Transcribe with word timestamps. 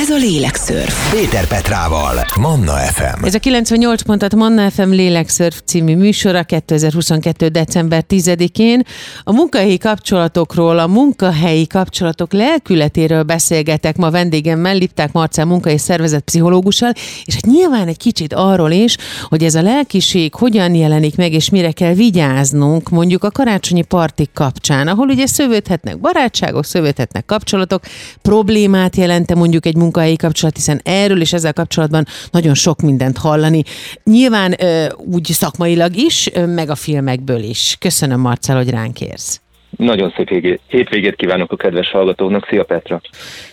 Ez 0.00 0.10
a 0.10 0.16
Lélekszörf. 0.16 1.12
Péter 1.12 1.46
Petrával, 1.46 2.24
Manna 2.40 2.72
FM. 2.72 3.24
Ez 3.24 3.34
a 3.34 3.38
98 3.38 4.02
pontat 4.02 4.34
Manna 4.34 4.70
FM 4.70 4.88
Lélekszörf 4.90 5.60
című 5.64 5.96
műsora 5.96 6.42
2022. 6.42 7.48
december 7.48 8.04
10-én. 8.08 8.82
A 9.24 9.32
munkahelyi 9.32 9.78
kapcsolatokról, 9.78 10.78
a 10.78 10.86
munkahelyi 10.86 11.66
kapcsolatok 11.66 12.32
lelkületéről 12.32 13.22
beszélgetek 13.22 13.96
ma 13.96 14.10
vendégemmel, 14.10 14.74
Lipták 14.74 15.12
Marcel 15.12 15.44
munka 15.44 15.70
és 15.70 15.80
szervezet 15.80 16.22
pszichológussal, 16.22 16.92
és 17.24 17.34
hát 17.34 17.46
nyilván 17.46 17.88
egy 17.88 17.98
kicsit 17.98 18.34
arról 18.34 18.70
is, 18.70 18.96
hogy 19.24 19.44
ez 19.44 19.54
a 19.54 19.62
lelkiség 19.62 20.34
hogyan 20.34 20.74
jelenik 20.74 21.16
meg, 21.16 21.32
és 21.32 21.50
mire 21.50 21.72
kell 21.72 21.94
vigyáznunk 21.94 22.88
mondjuk 22.88 23.24
a 23.24 23.30
karácsonyi 23.30 23.82
partik 23.82 24.30
kapcsán, 24.34 24.88
ahol 24.88 25.08
ugye 25.08 25.26
szövődhetnek 25.26 26.00
barátságok, 26.00 26.64
szövődhetnek 26.64 27.24
kapcsolatok, 27.24 27.82
problémát 28.22 28.96
jelente 28.96 29.34
mondjuk 29.34 29.66
egy 29.66 29.76
munkahelyi 29.90 30.16
kapcsolat, 30.16 30.56
hiszen 30.56 30.80
erről 30.84 31.20
és 31.20 31.32
ezzel 31.32 31.52
kapcsolatban 31.52 32.04
nagyon 32.30 32.54
sok 32.54 32.80
mindent 32.80 33.18
hallani. 33.18 33.62
Nyilván 34.04 34.54
úgy 34.96 35.24
szakmailag 35.24 35.96
is, 35.96 36.30
meg 36.46 36.70
a 36.70 36.74
filmekből 36.74 37.42
is. 37.42 37.76
Köszönöm, 37.80 38.20
Marcel, 38.20 38.56
hogy 38.56 38.70
ránk 38.70 39.00
érsz. 39.00 39.40
Nagyon 39.76 40.12
szép 40.16 40.58
hétvégét 40.66 41.16
kívánok 41.16 41.52
a 41.52 41.56
kedves 41.56 41.90
hallgatóknak. 41.90 42.46
Szia 42.48 42.64
Petra! 42.64 43.00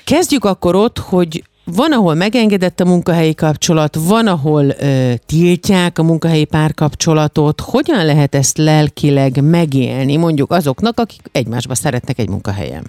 Kezdjük 0.04 0.46
akkor 0.46 0.76
ott, 0.76 0.98
hogy 0.98 1.44
van, 1.76 1.92
ahol 1.92 2.14
megengedett 2.14 2.80
a 2.80 2.86
munkahelyi 2.86 3.34
kapcsolat, 3.34 3.96
van, 4.08 4.28
ahol 4.28 4.66
ö, 4.66 5.12
tiltják 5.26 6.00
a 6.00 6.04
munkahelyi 6.04 6.46
párkapcsolatot. 6.46 7.62
Hogyan 7.62 8.06
lehet 8.06 8.36
ezt 8.36 8.58
lelkileg 8.58 9.44
megélni, 9.44 10.18
mondjuk 10.18 10.52
azoknak, 10.52 11.00
akik 11.00 11.22
egymásba 11.32 11.76
szeretnek 11.76 12.20
egy 12.20 12.30
munkahelyen? 12.30 12.84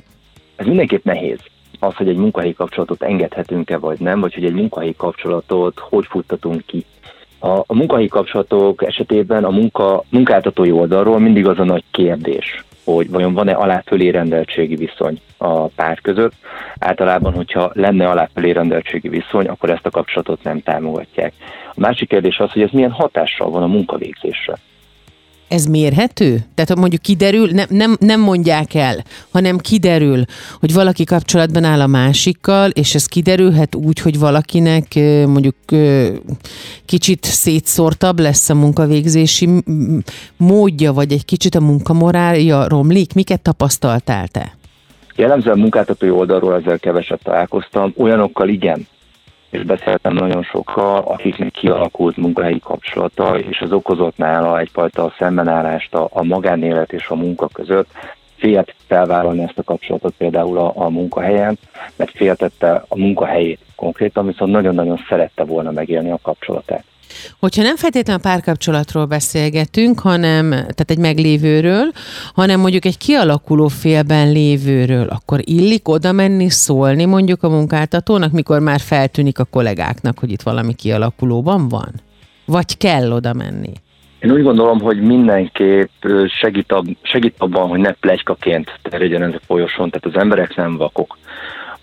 Ez 0.56 0.66
mindenképp 0.66 1.04
nehéz 1.04 1.38
az, 1.78 1.94
hogy 1.94 2.08
egy 2.08 2.16
munkahelyi 2.16 2.52
kapcsolatot 2.52 3.02
engedhetünk-e 3.02 3.78
vagy 3.78 3.98
nem, 4.00 4.20
vagy 4.20 4.34
hogy 4.34 4.44
egy 4.44 4.54
munkahelyi 4.54 4.94
kapcsolatot 4.96 5.78
hogy 5.78 6.06
futtatunk 6.06 6.62
ki. 6.66 6.84
A, 7.38 7.48
a 7.48 7.74
munkahelyi 7.74 8.08
kapcsolatok 8.08 8.84
esetében 8.84 9.44
a 9.44 9.50
munka, 9.50 10.04
munkáltatói 10.08 10.70
oldalról 10.70 11.18
mindig 11.18 11.46
az 11.46 11.58
a 11.58 11.64
nagy 11.64 11.84
kérdés, 11.90 12.64
hogy 12.84 13.10
vajon 13.10 13.34
van-e 13.34 13.52
alá-fölé 13.52 14.08
rendeltségi 14.08 14.74
viszony 14.74 15.20
a 15.36 15.66
pár 15.66 16.00
között. 16.00 16.32
Általában, 16.78 17.32
hogyha 17.32 17.70
lenne 17.74 18.08
alá-fölé 18.08 18.50
rendeltségi 18.50 19.08
viszony, 19.08 19.46
akkor 19.46 19.70
ezt 19.70 19.86
a 19.86 19.90
kapcsolatot 19.90 20.42
nem 20.42 20.62
támogatják. 20.62 21.32
A 21.68 21.80
másik 21.80 22.08
kérdés 22.08 22.38
az, 22.38 22.52
hogy 22.52 22.62
ez 22.62 22.70
milyen 22.70 22.90
hatással 22.90 23.50
van 23.50 23.62
a 23.62 23.66
munkavégzésre. 23.66 24.58
Ez 25.48 25.64
mérhető? 25.64 26.38
Tehát 26.54 26.76
mondjuk 26.76 27.02
kiderül, 27.02 27.50
nem, 27.50 27.66
nem, 27.68 27.96
nem 28.00 28.20
mondják 28.20 28.74
el, 28.74 29.04
hanem 29.30 29.58
kiderül, 29.58 30.24
hogy 30.60 30.72
valaki 30.72 31.04
kapcsolatban 31.04 31.64
áll 31.64 31.80
a 31.80 31.86
másikkal, 31.86 32.70
és 32.70 32.94
ez 32.94 33.06
kiderülhet 33.06 33.74
úgy, 33.74 34.00
hogy 34.00 34.18
valakinek 34.18 34.84
mondjuk 35.26 35.56
kicsit 36.84 37.24
szétszórtabb 37.24 38.18
lesz 38.18 38.48
a 38.48 38.54
munkavégzési 38.54 39.48
módja, 40.36 40.92
vagy 40.92 41.12
egy 41.12 41.24
kicsit 41.24 41.54
a 41.54 41.60
munkamorálja 41.60 42.68
romlik. 42.68 43.14
Miket 43.14 43.40
tapasztaltál 43.40 44.28
te? 44.28 44.56
Jellemzően 45.16 45.58
munkáltatói 45.58 46.10
oldalról 46.10 46.54
ezzel 46.54 46.78
keveset 46.78 47.20
találkoztam, 47.22 47.94
olyanokkal 47.96 48.48
igen, 48.48 48.86
és 49.50 49.62
beszéltem 49.62 50.12
nagyon 50.14 50.42
sokkal, 50.42 50.98
akiknek 50.98 51.50
kialakult 51.50 52.16
munkahelyi 52.16 52.58
kapcsolata, 52.58 53.38
és 53.38 53.60
az 53.60 53.72
okozott 53.72 54.16
nála 54.16 54.58
egyfajta 54.58 55.14
szembenállást 55.18 55.94
a, 55.94 56.08
a 56.12 56.22
magánélet 56.22 56.92
és 56.92 57.08
a 57.08 57.14
munka 57.14 57.48
között, 57.52 57.88
félt 58.36 58.74
felvállalni 58.86 59.42
ezt 59.42 59.58
a 59.58 59.62
kapcsolatot 59.62 60.14
például 60.16 60.58
a, 60.58 60.72
a 60.74 60.88
munkahelyen, 60.88 61.58
mert 61.96 62.10
féltette 62.16 62.84
a 62.88 62.98
munkahelyét 62.98 63.60
konkrétan, 63.76 64.26
viszont 64.26 64.52
nagyon-nagyon 64.52 65.04
szerette 65.08 65.44
volna 65.44 65.70
megélni 65.70 66.10
a 66.10 66.18
kapcsolatát. 66.22 66.84
Hogyha 67.38 67.62
nem 67.62 67.76
feltétlenül 67.76 68.22
párkapcsolatról 68.22 69.06
beszélgetünk, 69.06 70.00
hanem, 70.00 70.50
tehát 70.50 70.90
egy 70.90 70.98
meglévőről, 70.98 71.90
hanem 72.34 72.60
mondjuk 72.60 72.84
egy 72.84 72.98
kialakuló 72.98 73.68
félben 73.68 74.32
lévőről, 74.32 75.06
akkor 75.06 75.40
illik 75.44 75.88
oda 75.88 76.12
menni, 76.12 76.48
szólni 76.48 77.04
mondjuk 77.04 77.42
a 77.42 77.48
munkáltatónak, 77.48 78.32
mikor 78.32 78.60
már 78.60 78.80
feltűnik 78.80 79.38
a 79.38 79.44
kollégáknak, 79.44 80.18
hogy 80.18 80.30
itt 80.30 80.42
valami 80.42 80.74
kialakulóban 80.74 81.68
van? 81.68 81.92
Vagy 82.44 82.76
kell 82.76 83.12
oda 83.12 83.32
menni? 83.32 83.72
Én 84.20 84.30
úgy 84.30 84.42
gondolom, 84.42 84.80
hogy 84.80 85.00
mindenképp 85.00 86.04
segít, 86.40 86.72
ab, 86.72 86.86
segít 87.02 87.34
abban, 87.38 87.68
hogy 87.68 87.80
ne 87.80 87.92
plegykaként 87.92 88.78
terjedjen 88.82 89.22
ez 89.22 89.34
a 89.34 89.40
folyosón, 89.46 89.90
tehát 89.90 90.16
az 90.16 90.22
emberek 90.22 90.56
nem 90.56 90.76
vakok 90.76 91.18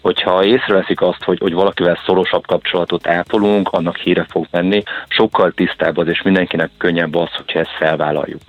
hogyha 0.06 0.44
észreveszik 0.44 1.02
azt, 1.02 1.24
hogy, 1.24 1.40
hogy 1.40 1.54
valakivel 1.54 2.00
szorosabb 2.06 2.46
kapcsolatot 2.48 3.08
ápolunk, 3.08 3.70
annak 3.70 3.98
híre 3.98 4.26
fog 4.30 4.48
menni, 4.52 4.84
sokkal 5.08 5.52
tisztább 5.52 5.98
az, 5.98 6.08
és 6.08 6.22
mindenkinek 6.22 6.70
könnyebb 6.78 7.16
az, 7.16 7.30
hogyha 7.32 7.60
ezt 7.60 7.76
felvállaljuk. 7.78 8.42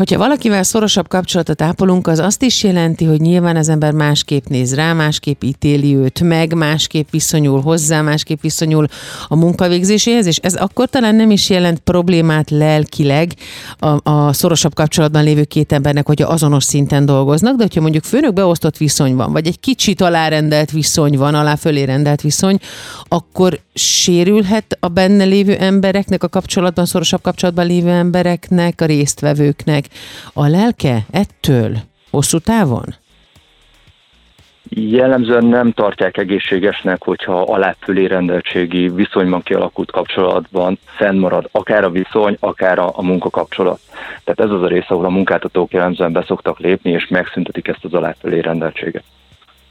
Hogyha 0.00 0.18
valakivel 0.18 0.62
szorosabb 0.62 1.08
kapcsolatot 1.08 1.62
ápolunk, 1.62 2.06
az 2.06 2.18
azt 2.18 2.42
is 2.42 2.62
jelenti, 2.62 3.04
hogy 3.04 3.20
nyilván 3.20 3.56
az 3.56 3.68
ember 3.68 3.92
másképp 3.92 4.44
néz 4.44 4.74
rá, 4.74 4.92
másképp 4.92 5.42
ítéli 5.42 5.96
őt 5.96 6.20
meg, 6.20 6.54
másképp 6.54 7.10
viszonyul 7.10 7.60
hozzá, 7.60 8.00
másképp 8.00 8.40
viszonyul 8.40 8.86
a 9.28 9.36
munkavégzéséhez, 9.36 10.26
és 10.26 10.36
ez 10.36 10.54
akkor 10.54 10.88
talán 10.88 11.14
nem 11.14 11.30
is 11.30 11.50
jelent 11.50 11.78
problémát 11.78 12.50
lelkileg 12.50 13.34
a, 13.78 14.10
a 14.10 14.32
szorosabb 14.32 14.74
kapcsolatban 14.74 15.24
lévő 15.24 15.44
két 15.44 15.72
embernek, 15.72 16.06
hogyha 16.06 16.28
azonos 16.28 16.64
szinten 16.64 17.06
dolgoznak, 17.06 17.56
de 17.56 17.62
hogyha 17.62 17.80
mondjuk 17.80 18.04
főnök 18.04 18.32
beosztott 18.32 18.76
viszony 18.76 19.14
van, 19.14 19.32
vagy 19.32 19.46
egy 19.46 19.60
kicsit 19.60 20.00
alárendelt 20.00 20.70
viszony 20.70 21.16
van, 21.16 21.34
alá 21.34 21.54
fölé 21.54 21.82
rendelt 21.82 22.20
viszony, 22.20 22.58
akkor 23.08 23.60
sérülhet 23.74 24.76
a 24.80 24.88
benne 24.88 25.24
lévő 25.24 25.56
embereknek, 25.56 26.22
a 26.22 26.28
kapcsolatban, 26.28 26.86
szorosabb 26.86 27.22
kapcsolatban 27.22 27.66
lévő 27.66 27.90
embereknek, 27.90 28.80
a 28.80 28.84
résztvevőknek 28.84 29.88
a 30.32 30.46
lelke 30.46 31.06
ettől 31.10 31.76
hosszú 32.10 32.38
távon? 32.38 32.94
Jellemzően 34.72 35.44
nem 35.44 35.72
tartják 35.72 36.16
egészségesnek, 36.16 37.02
hogyha 37.02 37.42
aláfölé 37.42 38.04
rendeltségi 38.04 38.88
viszonyban 38.88 39.42
kialakult 39.42 39.90
kapcsolatban 39.90 40.78
fennmarad 40.84 41.48
akár 41.52 41.84
a 41.84 41.90
viszony, 41.90 42.36
akár 42.40 42.78
a, 42.78 42.90
a 42.94 43.02
munkakapcsolat. 43.02 43.80
Tehát 44.24 44.40
ez 44.40 44.56
az 44.56 44.62
a 44.62 44.66
rész, 44.66 44.84
ahol 44.88 45.04
a 45.04 45.10
munkáltatók 45.10 45.72
jellemzően 45.72 46.12
beszoktak 46.12 46.58
lépni, 46.58 46.90
és 46.90 47.08
megszüntetik 47.08 47.68
ezt 47.68 47.84
az 47.84 47.94
aláfölé 47.94 48.38
rendeltséget. 48.38 49.04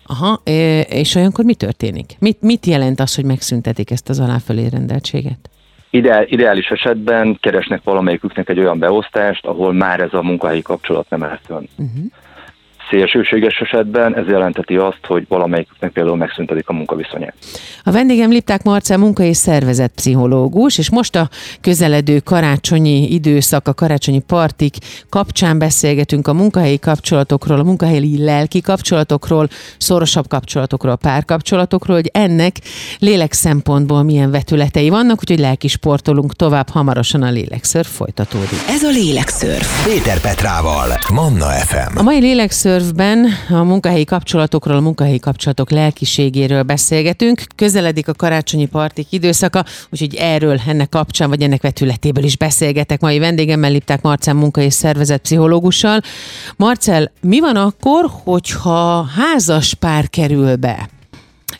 Aha, 0.05 0.41
és 0.89 1.15
olyankor 1.15 1.45
mi 1.45 1.55
történik? 1.55 2.15
Mit, 2.19 2.41
mit 2.41 2.65
jelent 2.65 2.99
az, 2.99 3.15
hogy 3.15 3.25
megszüntetik 3.25 3.91
ezt 3.91 4.09
az 4.09 4.19
aláfölé 4.19 4.67
rendeltséget? 4.67 5.49
Ideál, 5.89 6.25
ideális 6.27 6.67
esetben 6.67 7.37
keresnek 7.41 7.83
valamelyiküknek 7.83 8.49
egy 8.49 8.59
olyan 8.59 8.79
beosztást, 8.79 9.45
ahol 9.45 9.73
már 9.73 9.99
ez 9.99 10.13
a 10.13 10.21
munkahelyi 10.21 10.61
kapcsolat 10.61 11.09
nem 11.09 11.23
áll 11.23 11.39
fönn. 11.45 11.65
Uh-huh. 11.77 12.05
Szélsőséges 12.89 13.59
esetben 13.59 14.15
ez 14.15 14.27
jelenteti 14.27 14.75
azt, 14.75 15.05
hogy 15.07 15.25
valamelyiknek 15.27 15.91
például 15.91 16.15
megszüntetik 16.17 16.69
a 16.69 16.73
munkaviszonyát. 16.73 17.33
A 17.83 17.91
vendégem 17.91 18.29
Lipták 18.29 18.63
Marcel 18.63 18.97
munka 18.97 19.23
és 19.23 19.37
szervezetpszichológus, 19.37 20.77
és 20.77 20.89
most 20.89 21.15
a 21.15 21.29
közeledő 21.61 22.19
karácsonyi 22.19 23.13
időszak, 23.13 23.67
a 23.67 23.73
karácsonyi 23.73 24.19
partik 24.19 24.75
kapcsán 25.09 25.57
beszélgetünk 25.59 26.27
a 26.27 26.33
munkahelyi 26.33 26.79
kapcsolatokról, 26.79 27.59
a 27.59 27.63
munkahelyi 27.63 28.23
lelki 28.23 28.61
kapcsolatokról, 28.61 29.47
szorosabb 29.77 30.27
kapcsolatokról, 30.27 30.95
párkapcsolatokról, 30.95 31.95
hogy 31.95 32.09
ennek 32.13 32.55
lélek 32.99 33.33
szempontból 33.33 34.03
milyen 34.03 34.31
vetületei 34.31 34.89
vannak, 34.89 35.19
úgyhogy 35.19 35.39
lelki 35.39 35.67
sportolunk 35.67 36.33
tovább, 36.33 36.69
hamarosan 36.69 37.21
a 37.21 37.29
lélekször 37.29 37.85
folytatódik. 37.85 38.59
Ez 38.67 38.83
a 38.83 38.89
lélekször. 38.89 39.57
Péter 39.85 40.21
Petrával, 40.21 40.87
Manna 41.13 41.45
FM. 41.45 41.97
A 41.97 42.01
mai 42.01 42.19
lélekször 42.19 42.78
Surfben 42.79 43.27
a 43.49 43.63
munkahelyi 43.63 44.03
kapcsolatokról, 44.03 44.75
a 44.75 44.79
munkahelyi 44.79 45.19
kapcsolatok 45.19 45.69
lelkiségéről 45.69 46.63
beszélgetünk. 46.63 47.43
Közeledik 47.55 48.07
a 48.07 48.13
karácsonyi 48.13 48.65
partik 48.65 49.07
időszaka, 49.09 49.65
úgyhogy 49.89 50.15
erről, 50.15 50.59
ennek 50.67 50.89
kapcsán, 50.89 51.29
vagy 51.29 51.41
ennek 51.41 51.61
vetületéből 51.61 52.23
is 52.23 52.37
beszélgetek. 52.37 52.99
Mai 53.01 53.19
vendégemmel 53.19 53.71
Lipták 53.71 54.01
Marcel 54.01 54.33
munka 54.33 54.61
és 54.61 54.73
szervezetpszichológussal. 54.73 56.01
Marcel, 56.55 57.11
mi 57.21 57.39
van 57.39 57.55
akkor, 57.55 58.05
hogyha 58.23 59.03
házas 59.03 59.73
pár 59.73 60.09
kerül 60.09 60.55
be? 60.55 60.89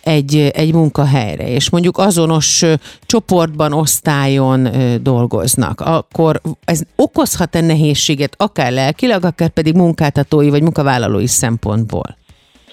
Egy, 0.03 0.35
egy 0.35 0.73
munkahelyre, 0.73 1.49
és 1.49 1.69
mondjuk 1.69 1.97
azonos 1.97 2.65
csoportban, 3.01 3.73
osztályon 3.73 4.69
dolgoznak, 5.01 5.81
akkor 5.81 6.41
ez 6.65 6.81
okozhat-e 6.95 7.61
nehézséget 7.61 8.33
akár 8.37 8.71
lelkileg, 8.71 9.25
akár 9.25 9.49
pedig 9.49 9.75
munkáltatói 9.75 10.49
vagy 10.49 10.61
munkavállalói 10.61 11.27
szempontból? 11.27 12.17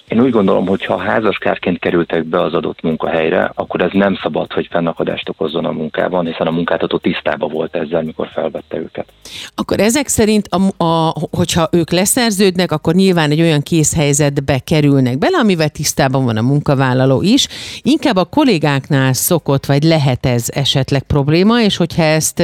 Én 0.08 0.20
úgy 0.20 0.30
gondolom, 0.30 0.66
hogy 0.66 0.84
ha 0.84 0.96
házaskárként 0.96 1.78
kerültek 1.78 2.24
be 2.24 2.42
az 2.42 2.54
adott 2.54 2.82
munkahelyre, 2.82 3.52
akkor 3.54 3.80
ez 3.80 3.90
nem 3.92 4.18
szabad, 4.22 4.52
hogy 4.52 4.68
fennakadást 4.70 5.28
okozzon 5.28 5.64
a 5.64 5.70
munkában, 5.70 6.26
hiszen 6.26 6.46
a 6.46 6.50
munkáltató 6.50 6.98
tisztában 6.98 7.50
volt 7.50 7.76
ezzel, 7.76 8.02
mikor 8.02 8.28
felvette 8.34 8.76
őket. 8.76 9.06
Akkor 9.54 9.80
ezek 9.80 10.08
szerint, 10.08 10.48
a, 10.48 10.84
a, 10.84 11.14
hogyha 11.30 11.68
ők 11.72 11.90
leszerződnek, 11.90 12.72
akkor 12.72 12.94
nyilván 12.94 13.30
egy 13.30 13.40
olyan 13.40 13.62
készhelyzetbe 13.62 14.58
kerülnek 14.58 15.18
bele, 15.18 15.38
amivel 15.38 15.68
tisztában 15.68 16.24
van 16.24 16.36
a 16.36 16.42
munkavállaló 16.42 17.22
is. 17.22 17.48
Inkább 17.82 18.16
a 18.16 18.24
kollégáknál 18.24 19.12
szokott, 19.12 19.66
vagy 19.66 19.82
lehet 19.82 20.26
ez 20.26 20.48
esetleg 20.54 21.02
probléma, 21.02 21.60
és 21.60 21.76
hogyha 21.76 22.02
ezt 22.02 22.42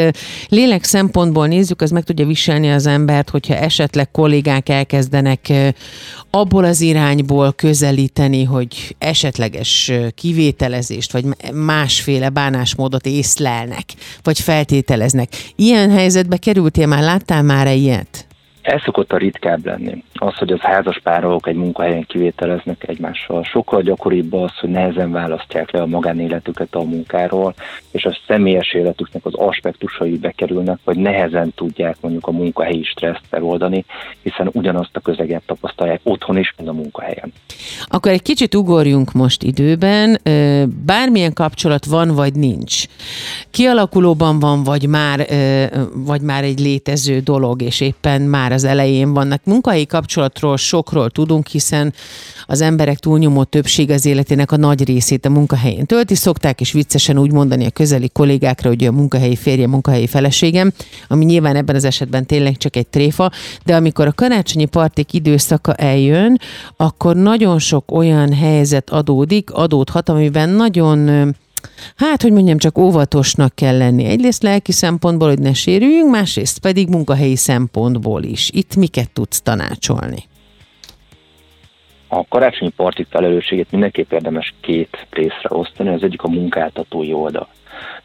lélek 0.48 0.84
szempontból 0.84 1.46
nézzük, 1.46 1.82
az 1.82 1.90
meg 1.90 2.02
tudja 2.02 2.26
viselni 2.26 2.70
az 2.70 2.86
embert, 2.86 3.30
hogyha 3.30 3.54
esetleg 3.54 4.10
kollégák 4.10 4.68
elkezdenek 4.68 5.52
abból 6.30 6.64
az 6.64 6.80
irányból 6.80 7.51
közelíteni, 7.52 8.44
hogy 8.44 8.96
esetleges 8.98 9.92
kivételezést, 10.14 11.12
vagy 11.12 11.24
másféle 11.52 12.28
bánásmódot 12.28 13.06
észlelnek, 13.06 13.84
vagy 14.22 14.40
feltételeznek. 14.40 15.28
Ilyen 15.56 15.90
helyzetbe 15.90 16.36
kerültél 16.36 16.86
már, 16.86 17.02
láttál 17.02 17.42
már 17.42 17.76
ilyet? 17.76 18.26
Ez 18.62 18.80
szokott 18.82 19.12
a 19.12 19.16
ritkább 19.16 19.66
lenni. 19.66 20.04
Az, 20.14 20.36
hogy 20.36 20.52
az 20.52 20.60
házas 20.60 21.00
párok 21.02 21.48
egy 21.48 21.54
munkahelyen 21.54 22.04
kivételeznek 22.06 22.88
egymással. 22.88 23.44
Sokkal 23.44 23.82
gyakoribb 23.82 24.32
az, 24.32 24.58
hogy 24.60 24.70
nehezen 24.70 25.12
választják 25.12 25.70
le 25.70 25.80
a 25.80 25.86
magánéletüket 25.86 26.74
a 26.74 26.82
munkáról, 26.82 27.54
és 27.90 28.04
a 28.04 28.18
személyes 28.26 28.72
életüknek 28.72 29.24
az 29.24 29.34
aspektusai 29.34 30.18
bekerülnek, 30.18 30.78
vagy 30.84 30.96
nehezen 30.96 31.52
tudják 31.54 31.96
mondjuk 32.00 32.26
a 32.26 32.30
munkahelyi 32.30 32.82
stresszt 32.82 33.22
feloldani, 33.30 33.84
hiszen 34.22 34.50
ugyanazt 34.52 34.96
a 34.96 35.00
közeget 35.00 35.42
tapasztalják 35.46 36.00
otthon 36.02 36.38
is, 36.38 36.54
mint 36.56 36.68
a 36.68 36.72
munkahelyen. 36.72 37.32
Akkor 37.86 38.12
egy 38.12 38.22
kicsit 38.22 38.54
ugorjunk 38.54 39.12
most 39.12 39.42
időben. 39.42 40.20
Bármilyen 40.86 41.32
kapcsolat 41.32 41.84
van, 41.84 42.14
vagy 42.14 42.34
nincs. 42.34 42.84
Kialakulóban 43.50 44.38
van, 44.38 44.62
vagy 44.62 44.88
már, 44.88 45.26
vagy 45.94 46.20
már 46.20 46.44
egy 46.44 46.58
létező 46.58 47.18
dolog, 47.18 47.62
és 47.62 47.80
éppen 47.80 48.22
már 48.22 48.51
már 48.52 48.60
az 48.60 48.70
elején 48.70 49.12
vannak. 49.12 49.44
Munkai 49.44 49.86
kapcsolatról 49.86 50.56
sokról 50.56 51.10
tudunk, 51.10 51.46
hiszen 51.46 51.92
az 52.46 52.60
emberek 52.60 52.98
túlnyomó 52.98 53.44
többség 53.44 53.90
az 53.90 54.06
életének 54.06 54.52
a 54.52 54.56
nagy 54.56 54.84
részét 54.84 55.26
a 55.26 55.30
munkahelyén 55.30 55.86
tölti. 55.86 56.14
Szokták 56.14 56.60
is 56.60 56.72
viccesen 56.72 57.18
úgy 57.18 57.32
mondani 57.32 57.66
a 57.66 57.70
közeli 57.70 58.08
kollégákra, 58.08 58.68
hogy 58.68 58.84
a 58.84 58.92
munkahelyi 58.92 59.36
férje, 59.36 59.66
munkahelyi 59.66 60.06
feleségem, 60.06 60.72
ami 61.08 61.24
nyilván 61.24 61.56
ebben 61.56 61.74
az 61.74 61.84
esetben 61.84 62.26
tényleg 62.26 62.56
csak 62.56 62.76
egy 62.76 62.86
tréfa, 62.86 63.30
de 63.64 63.76
amikor 63.76 64.06
a 64.06 64.12
karácsonyi 64.12 64.64
partik 64.64 65.12
időszaka 65.12 65.74
eljön, 65.74 66.38
akkor 66.76 67.16
nagyon 67.16 67.58
sok 67.58 67.92
olyan 67.92 68.32
helyzet 68.32 68.90
adódik, 68.90 69.50
adódhat, 69.50 70.08
amiben 70.08 70.48
nagyon 70.48 71.34
Hát, 71.96 72.22
hogy 72.22 72.32
mondjam, 72.32 72.58
csak 72.58 72.78
óvatosnak 72.78 73.54
kell 73.54 73.76
lenni. 73.76 74.04
Egyrészt 74.04 74.42
lelki 74.42 74.72
szempontból, 74.72 75.28
hogy 75.28 75.38
ne 75.38 75.52
sérüljünk, 75.52 76.10
másrészt 76.10 76.58
pedig 76.58 76.88
munkahelyi 76.88 77.36
szempontból 77.36 78.22
is. 78.22 78.50
Itt 78.54 78.76
miket 78.76 79.10
tudsz 79.10 79.40
tanácsolni? 79.40 80.24
A 82.08 82.24
karácsonyi 82.28 82.70
parti 82.70 83.06
felelősséget 83.10 83.70
mindenképp 83.70 84.12
érdemes 84.12 84.54
két 84.60 85.06
részre 85.10 85.48
osztani. 85.48 85.88
Az 85.88 86.02
egyik 86.02 86.22
a 86.22 86.28
munkáltatói 86.28 87.12
oldal. 87.12 87.48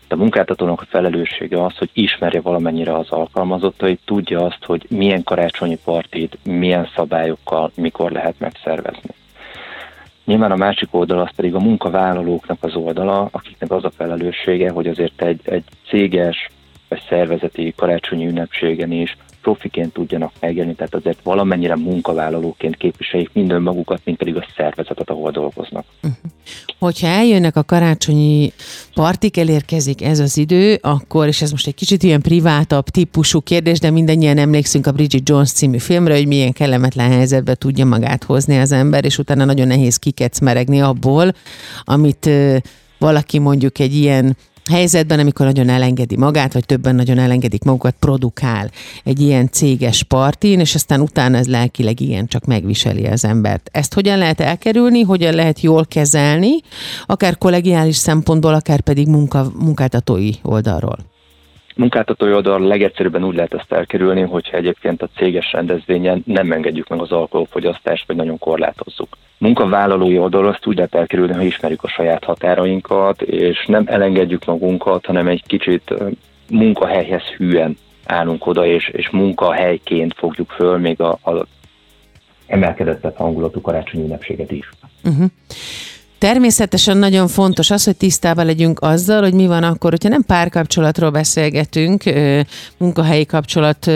A 0.09 0.15
munkáltatónak 0.15 0.81
a 0.81 0.85
felelőssége 0.89 1.63
az, 1.63 1.77
hogy 1.77 1.89
ismerje 1.93 2.41
valamennyire 2.41 2.97
az 2.97 3.09
alkalmazottait, 3.09 3.99
tudja 4.05 4.45
azt, 4.45 4.63
hogy 4.65 4.85
milyen 4.89 5.23
karácsonyi 5.23 5.77
partit, 5.83 6.37
milyen 6.43 6.89
szabályokkal, 6.95 7.71
mikor 7.75 8.11
lehet 8.11 8.39
megszervezni. 8.39 9.09
Nyilván 10.27 10.51
a 10.51 10.55
másik 10.55 10.87
oldal 10.91 11.19
az 11.19 11.29
pedig 11.35 11.55
a 11.55 11.59
munkavállalóknak 11.59 12.57
az 12.61 12.75
oldala, 12.75 13.27
akiknek 13.31 13.71
az 13.71 13.83
a 13.83 13.89
felelőssége, 13.89 14.69
hogy 14.71 14.87
azért 14.87 15.21
egy, 15.21 15.41
egy 15.43 15.63
céges 15.87 16.49
vagy 16.89 17.01
szervezeti 17.09 17.73
karácsonyi 17.75 18.27
ünnepségen 18.27 18.91
is 18.91 19.17
profiként 19.47 19.93
tudjanak 19.93 20.31
megjelenni, 20.39 20.75
tehát 20.75 20.95
azért 20.95 21.19
valamennyire 21.23 21.75
munkavállalóként 21.75 22.75
képviseljék 22.75 23.29
minden 23.33 23.61
magukat, 23.61 24.01
mint 24.03 24.17
pedig 24.17 24.35
a 24.35 24.47
szervezetet, 24.55 25.09
ahol 25.09 25.31
dolgoznak. 25.31 25.85
Uh-huh. 26.03 26.31
Hogyha 26.79 27.07
eljönnek 27.07 27.55
a 27.55 27.63
karácsonyi 27.63 28.51
partik, 28.93 29.37
elérkezik 29.37 30.03
ez 30.03 30.19
az 30.19 30.37
idő, 30.37 30.77
akkor, 30.81 31.27
és 31.27 31.41
ez 31.41 31.51
most 31.51 31.67
egy 31.67 31.75
kicsit 31.75 32.03
ilyen 32.03 32.21
privátabb 32.21 32.85
típusú 32.85 33.41
kérdés, 33.41 33.79
de 33.79 33.89
mindannyian 33.89 34.37
emlékszünk 34.37 34.87
a 34.87 34.91
Bridget 34.91 35.29
Jones 35.29 35.51
című 35.51 35.77
filmre, 35.77 36.15
hogy 36.15 36.27
milyen 36.27 36.51
kellemetlen 36.51 37.11
helyzetbe 37.11 37.55
tudja 37.55 37.85
magát 37.85 38.23
hozni 38.23 38.57
az 38.57 38.71
ember, 38.71 39.05
és 39.05 39.17
utána 39.17 39.45
nagyon 39.45 39.67
nehéz 39.67 39.97
kikecmeregni 39.97 40.81
abból, 40.81 41.33
amit 41.83 42.29
valaki 42.97 43.39
mondjuk 43.39 43.79
egy 43.79 43.95
ilyen 43.95 44.37
helyzetben, 44.67 45.19
amikor 45.19 45.45
nagyon 45.45 45.69
elengedi 45.69 46.17
magát, 46.17 46.53
vagy 46.53 46.65
többen 46.65 46.95
nagyon 46.95 47.17
elengedik 47.17 47.63
magukat, 47.63 47.95
produkál 47.99 48.71
egy 49.03 49.19
ilyen 49.21 49.49
céges 49.51 50.03
partin, 50.03 50.59
és 50.59 50.75
aztán 50.75 51.01
utána 51.01 51.37
ez 51.37 51.47
lelkileg 51.47 51.99
igen 51.99 52.27
csak 52.27 52.45
megviseli 52.45 53.05
az 53.05 53.25
embert. 53.25 53.69
Ezt 53.71 53.93
hogyan 53.93 54.17
lehet 54.17 54.39
elkerülni, 54.39 55.01
hogyan 55.01 55.33
lehet 55.33 55.61
jól 55.61 55.85
kezelni, 55.85 56.55
akár 57.05 57.37
kollegiális 57.37 57.95
szempontból, 57.95 58.53
akár 58.53 58.81
pedig 58.81 59.07
munka, 59.07 59.51
munkáltatói 59.59 60.31
oldalról? 60.41 60.97
Munkáltatói 61.77 62.33
oldal 62.33 62.59
legegyszerűbben 62.59 63.23
úgy 63.23 63.35
lehet 63.35 63.53
ezt 63.53 63.71
elkerülni, 63.71 64.21
hogyha 64.21 64.57
egyébként 64.57 65.01
a 65.01 65.09
céges 65.15 65.51
rendezvényen 65.51 66.21
nem 66.25 66.51
engedjük 66.51 66.87
meg 66.87 67.01
az 67.01 67.11
alkoholfogyasztást, 67.11 68.07
vagy 68.07 68.15
nagyon 68.15 68.37
korlátozzuk. 68.37 69.17
Munkavállalói 69.37 70.17
oldalról 70.17 70.49
azt 70.49 70.65
úgy 70.65 70.75
lehet 70.75 70.95
elkerülni, 70.95 71.33
ha 71.33 71.41
ismerjük 71.41 71.83
a 71.83 71.87
saját 71.87 72.23
határainkat, 72.23 73.21
és 73.21 73.65
nem 73.65 73.83
elengedjük 73.87 74.45
magunkat, 74.45 75.05
hanem 75.05 75.27
egy 75.27 75.43
kicsit 75.45 75.93
munkahelyhez 76.49 77.23
hűen 77.23 77.77
állunk 78.05 78.45
oda, 78.45 78.65
és, 78.65 78.87
és 78.87 79.09
munkahelyként 79.09 80.13
fogjuk 80.13 80.49
föl 80.49 80.77
még 80.77 81.01
a, 81.01 81.11
a 81.11 81.45
emelkedettebb 82.47 83.15
hangulatú 83.15 83.61
karácsonyi 83.61 84.03
ünnepséget 84.03 84.51
is. 84.51 84.69
Uh-huh. 85.03 85.25
Természetesen 86.19 86.97
nagyon 86.97 87.27
fontos 87.27 87.71
az, 87.71 87.83
hogy 87.83 87.95
tisztában 87.97 88.45
legyünk 88.45 88.79
azzal, 88.81 89.21
hogy 89.21 89.33
mi 89.33 89.47
van 89.47 89.63
akkor, 89.63 89.89
hogyha 89.89 90.09
nem 90.09 90.23
párkapcsolatról 90.23 91.09
beszélgetünk, 91.09 92.03
munkahelyi 92.77 93.25
kapcsolat 93.25 93.91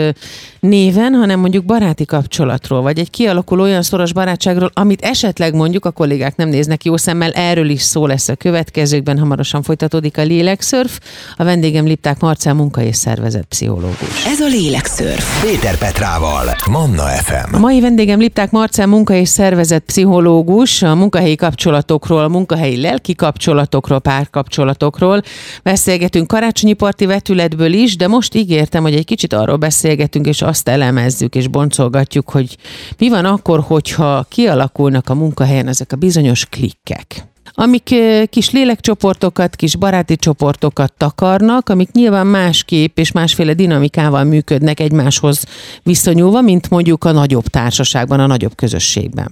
néven, 0.60 1.12
hanem 1.12 1.40
mondjuk 1.40 1.64
baráti 1.64 2.04
kapcsolatról, 2.04 2.82
vagy 2.82 2.98
egy 2.98 3.10
kialakuló 3.10 3.62
olyan 3.62 3.82
szoros 3.82 4.12
barátságról, 4.12 4.70
amit 4.74 5.02
esetleg 5.02 5.54
mondjuk 5.54 5.84
a 5.84 5.90
kollégák 5.90 6.36
nem 6.36 6.48
néznek 6.48 6.84
jó 6.84 6.96
szemmel, 6.96 7.30
erről 7.30 7.68
is 7.68 7.82
szó 7.82 8.06
lesz 8.06 8.28
a 8.28 8.34
következőkben, 8.34 9.18
hamarosan 9.18 9.62
folytatódik 9.62 10.18
a 10.18 10.22
Lélekszörf. 10.22 10.98
A 11.36 11.44
vendégem 11.44 11.84
Lipták 11.84 12.20
Marcel 12.20 12.54
munka 12.54 12.82
és 12.82 12.96
szervezet 12.96 13.44
pszichológus. 13.44 14.26
Ez 14.26 14.40
a 14.40 14.46
Lélekszörf. 14.46 15.42
Péter 15.42 15.78
Petrával, 15.78 16.56
Manna 16.70 17.02
FM. 17.02 17.54
A 17.54 17.58
mai 17.58 17.80
vendégem 17.80 18.18
Lipták 18.18 18.50
Marcel 18.50 18.86
munka 18.86 19.14
és 19.14 19.28
szervezet 19.28 19.82
pszichológus, 19.82 20.82
a 20.82 20.94
munkahelyi 20.94 21.34
kapcsolatokról 21.34 22.11
kapcsolatokról, 22.12 22.28
munkahelyi 22.28 22.80
lelki 22.80 23.14
kapcsolatokról, 23.14 24.00
párkapcsolatokról. 24.00 25.22
Beszélgetünk 25.62 26.26
karácsonyi 26.26 26.72
parti 26.72 27.06
vetületből 27.06 27.72
is, 27.72 27.96
de 27.96 28.06
most 28.08 28.34
ígértem, 28.34 28.82
hogy 28.82 28.94
egy 28.94 29.04
kicsit 29.04 29.32
arról 29.32 29.56
beszélgetünk, 29.56 30.26
és 30.26 30.42
azt 30.42 30.68
elemezzük, 30.68 31.34
és 31.34 31.48
boncolgatjuk, 31.48 32.30
hogy 32.30 32.56
mi 32.98 33.08
van 33.08 33.24
akkor, 33.24 33.60
hogyha 33.60 34.26
kialakulnak 34.28 35.08
a 35.08 35.14
munkahelyen 35.14 35.68
ezek 35.68 35.92
a 35.92 35.96
bizonyos 35.96 36.46
klikkek 36.46 37.30
amik 37.54 37.94
kis 38.28 38.50
lélekcsoportokat, 38.50 39.56
kis 39.56 39.76
baráti 39.76 40.16
csoportokat 40.16 40.92
takarnak, 40.96 41.68
amik 41.68 41.92
nyilván 41.92 42.26
másképp 42.26 42.98
és 42.98 43.12
másféle 43.12 43.54
dinamikával 43.54 44.24
működnek 44.24 44.80
egymáshoz 44.80 45.44
viszonyulva, 45.82 46.40
mint 46.40 46.70
mondjuk 46.70 47.04
a 47.04 47.12
nagyobb 47.12 47.46
társaságban, 47.46 48.20
a 48.20 48.26
nagyobb 48.26 48.54
közösségben 48.54 49.30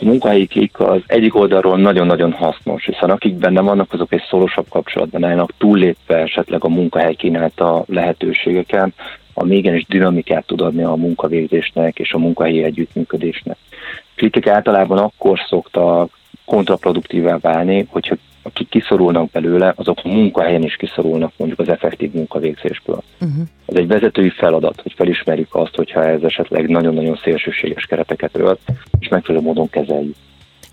a 0.00 0.04
munkahelyi 0.04 0.46
klik 0.46 0.80
az 0.80 1.02
egyik 1.06 1.34
oldalról 1.34 1.78
nagyon-nagyon 1.78 2.32
hasznos, 2.32 2.84
hiszen 2.84 3.10
akik 3.10 3.34
benne 3.34 3.60
vannak, 3.60 3.92
azok 3.92 4.12
egy 4.12 4.22
szorosabb 4.28 4.66
kapcsolatban 4.68 5.24
állnak, 5.24 5.52
túllépve 5.58 6.16
esetleg 6.16 6.64
a 6.64 6.68
munkahely 6.68 7.14
kínálta 7.14 7.84
lehetőségeken, 7.86 8.94
a 9.34 9.46
igenis 9.46 9.86
dinamikát 9.88 10.46
tud 10.46 10.60
adni 10.60 10.82
a 10.82 10.94
munkavégzésnek 10.94 11.98
és 11.98 12.12
a 12.12 12.18
munkahelyi 12.18 12.62
együttműködésnek. 12.62 13.56
Klikek 14.14 14.46
általában 14.46 14.98
akkor 14.98 15.38
szoktak 15.48 16.10
kontraproduktívá 16.46 17.38
válni, 17.38 17.86
hogyha 17.90 18.16
akik 18.42 18.68
kiszorulnak 18.68 19.30
belőle, 19.30 19.72
azok 19.76 19.98
a 20.02 20.08
munkahelyen 20.08 20.62
is 20.62 20.76
kiszorulnak 20.76 21.32
mondjuk 21.36 21.60
az 21.60 21.68
effektív 21.68 22.12
munkavégzésből. 22.12 23.02
Uh-huh. 23.20 23.46
Ez 23.66 23.76
egy 23.76 23.86
vezetői 23.86 24.30
feladat, 24.30 24.80
hogy 24.80 24.92
felismerjük 24.92 25.54
azt, 25.54 25.74
hogyha 25.74 26.04
ez 26.04 26.22
esetleg 26.22 26.68
nagyon-nagyon 26.68 27.18
szélsőséges 27.22 27.84
kereteket 27.84 28.36
ölt, 28.36 28.60
és 28.98 29.08
megfelelő 29.08 29.44
módon 29.44 29.70
kezeljük. 29.70 30.16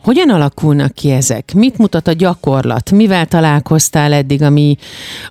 Hogyan 0.03 0.29
alakulnak 0.29 0.93
ki 0.93 1.11
ezek? 1.11 1.53
Mit 1.53 1.77
mutat 1.77 2.07
a 2.07 2.13
gyakorlat? 2.13 2.91
Mivel 2.91 3.25
találkoztál 3.25 4.13
eddig, 4.13 4.41
ami, 4.41 4.75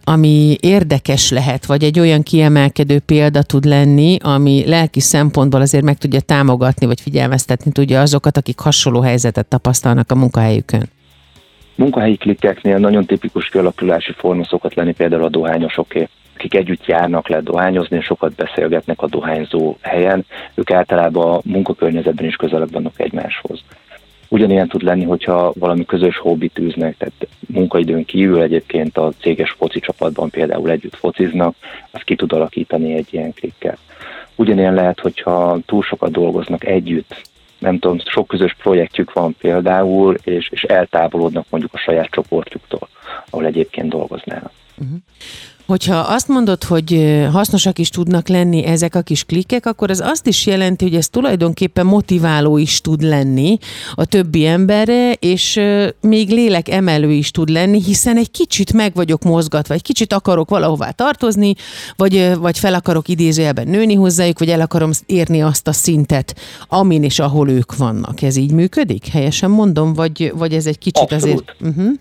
ami 0.04 0.56
érdekes 0.60 1.30
lehet, 1.30 1.66
vagy 1.66 1.82
egy 1.82 1.98
olyan 1.98 2.22
kiemelkedő 2.22 2.98
példa 2.98 3.42
tud 3.42 3.64
lenni, 3.64 4.16
ami 4.22 4.62
lelki 4.66 5.00
szempontból 5.00 5.60
azért 5.60 5.84
meg 5.84 5.98
tudja 5.98 6.20
támogatni, 6.20 6.86
vagy 6.86 7.00
figyelmeztetni 7.00 7.72
tudja 7.72 8.00
azokat, 8.00 8.36
akik 8.36 8.58
hasonló 8.58 9.00
helyzetet 9.00 9.46
tapasztalnak 9.46 10.10
a 10.10 10.14
munkahelyükön? 10.14 10.82
Munkahelyi 11.74 12.16
klikkeknél 12.16 12.78
nagyon 12.78 13.06
tipikus 13.06 13.48
kialakulási 13.48 14.12
forma 14.16 14.44
szokott 14.44 14.74
lenni 14.74 14.92
például 14.92 15.24
a 15.24 15.28
dohányosoké 15.28 16.08
akik 16.34 16.54
együtt 16.54 16.86
járnak 16.86 17.28
le 17.28 17.40
dohányozni, 17.40 18.00
sokat 18.00 18.34
beszélgetnek 18.34 19.02
a 19.02 19.08
dohányzó 19.08 19.76
helyen, 19.80 20.24
ők 20.54 20.70
általában 20.70 21.34
a 21.34 21.40
munkakörnyezetben 21.44 22.26
is 22.26 22.36
közelebb 22.36 22.72
vannak 22.72 23.00
egymáshoz. 23.00 23.62
Ugyanilyen 24.32 24.68
tud 24.68 24.82
lenni, 24.82 25.04
hogyha 25.04 25.52
valami 25.58 25.84
közös 25.84 26.18
hobbit 26.18 26.58
űznek, 26.58 26.96
tehát 26.96 27.28
munkaidőn 27.48 28.04
kívül 28.04 28.40
egyébként 28.40 28.96
a 28.98 29.12
céges 29.20 29.50
foci 29.50 29.80
csapatban 29.80 30.30
például 30.30 30.70
együtt 30.70 30.96
fociznak, 30.96 31.54
az 31.90 32.00
ki 32.04 32.16
tud 32.16 32.32
alakítani 32.32 32.94
egy 32.94 33.06
ilyen 33.10 33.32
klikket. 33.32 33.78
Ugyanilyen 34.34 34.74
lehet, 34.74 35.00
hogyha 35.00 35.58
túl 35.66 35.82
sokat 35.82 36.10
dolgoznak 36.10 36.64
együtt, 36.64 37.22
nem 37.58 37.78
tudom, 37.78 37.98
sok 38.04 38.26
közös 38.26 38.56
projektjük 38.62 39.12
van 39.12 39.36
például, 39.38 40.14
és, 40.24 40.48
és 40.50 40.62
eltávolodnak 40.62 41.46
mondjuk 41.50 41.74
a 41.74 41.78
saját 41.78 42.10
csoportjuktól, 42.10 42.88
ahol 43.30 43.46
egyébként 43.46 43.88
dolgoznának. 43.88 44.52
Uh-huh. 44.82 44.98
Hogyha 45.66 45.96
azt 45.96 46.28
mondod, 46.28 46.64
hogy 46.64 47.20
hasznosak 47.32 47.78
is 47.78 47.88
tudnak 47.88 48.28
lenni 48.28 48.64
ezek 48.64 48.94
a 48.94 49.02
kis 49.02 49.24
klikkek, 49.24 49.66
akkor 49.66 49.90
ez 49.90 50.00
azt 50.00 50.26
is 50.26 50.46
jelenti, 50.46 50.84
hogy 50.84 50.94
ez 50.94 51.08
tulajdonképpen 51.08 51.86
motiváló 51.86 52.58
is 52.58 52.80
tud 52.80 53.02
lenni 53.02 53.58
a 53.94 54.04
többi 54.04 54.46
emberre, 54.46 55.12
és 55.12 55.60
még 56.00 56.30
lélek 56.30 56.68
emelő 56.68 57.12
is 57.12 57.30
tud 57.30 57.48
lenni, 57.48 57.82
hiszen 57.82 58.16
egy 58.16 58.30
kicsit 58.30 58.72
meg 58.72 58.94
vagyok 58.94 59.22
mozgatva, 59.22 59.74
egy 59.74 59.82
kicsit 59.82 60.12
akarok 60.12 60.50
valahová 60.50 60.90
tartozni, 60.90 61.54
vagy, 61.96 62.36
vagy 62.38 62.58
fel 62.58 62.74
akarok 62.74 63.08
idézőjelben 63.08 63.68
nőni 63.68 63.94
hozzájuk, 63.94 64.38
vagy 64.38 64.50
el 64.50 64.60
akarom 64.60 64.90
érni 65.06 65.42
azt 65.42 65.68
a 65.68 65.72
szintet, 65.72 66.36
amin 66.68 67.02
és 67.02 67.18
ahol 67.18 67.50
ők 67.50 67.76
vannak. 67.76 68.22
Ez 68.22 68.36
így 68.36 68.52
működik? 68.52 69.06
Helyesen 69.06 69.50
mondom, 69.50 69.92
vagy, 69.92 70.32
vagy 70.36 70.54
ez 70.54 70.66
egy 70.66 70.78
kicsit 70.78 71.12
Abszolút. 71.12 71.24
azért... 71.24 71.56
Uh-huh. 71.60 71.92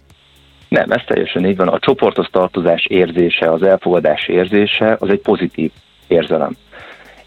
Nem, 0.72 0.92
ez 0.92 1.01
teljesen 1.06 1.46
így 1.46 1.56
van. 1.56 1.68
A 1.68 1.80
csoportos 1.80 2.28
tartozás 2.28 2.86
érzése, 2.86 3.51
az 3.51 3.63
elfogadás 3.63 4.28
érzése, 4.28 4.98
az 5.00 5.10
egy 5.10 5.22
pozitív 5.22 5.72
érzelem. 6.08 6.56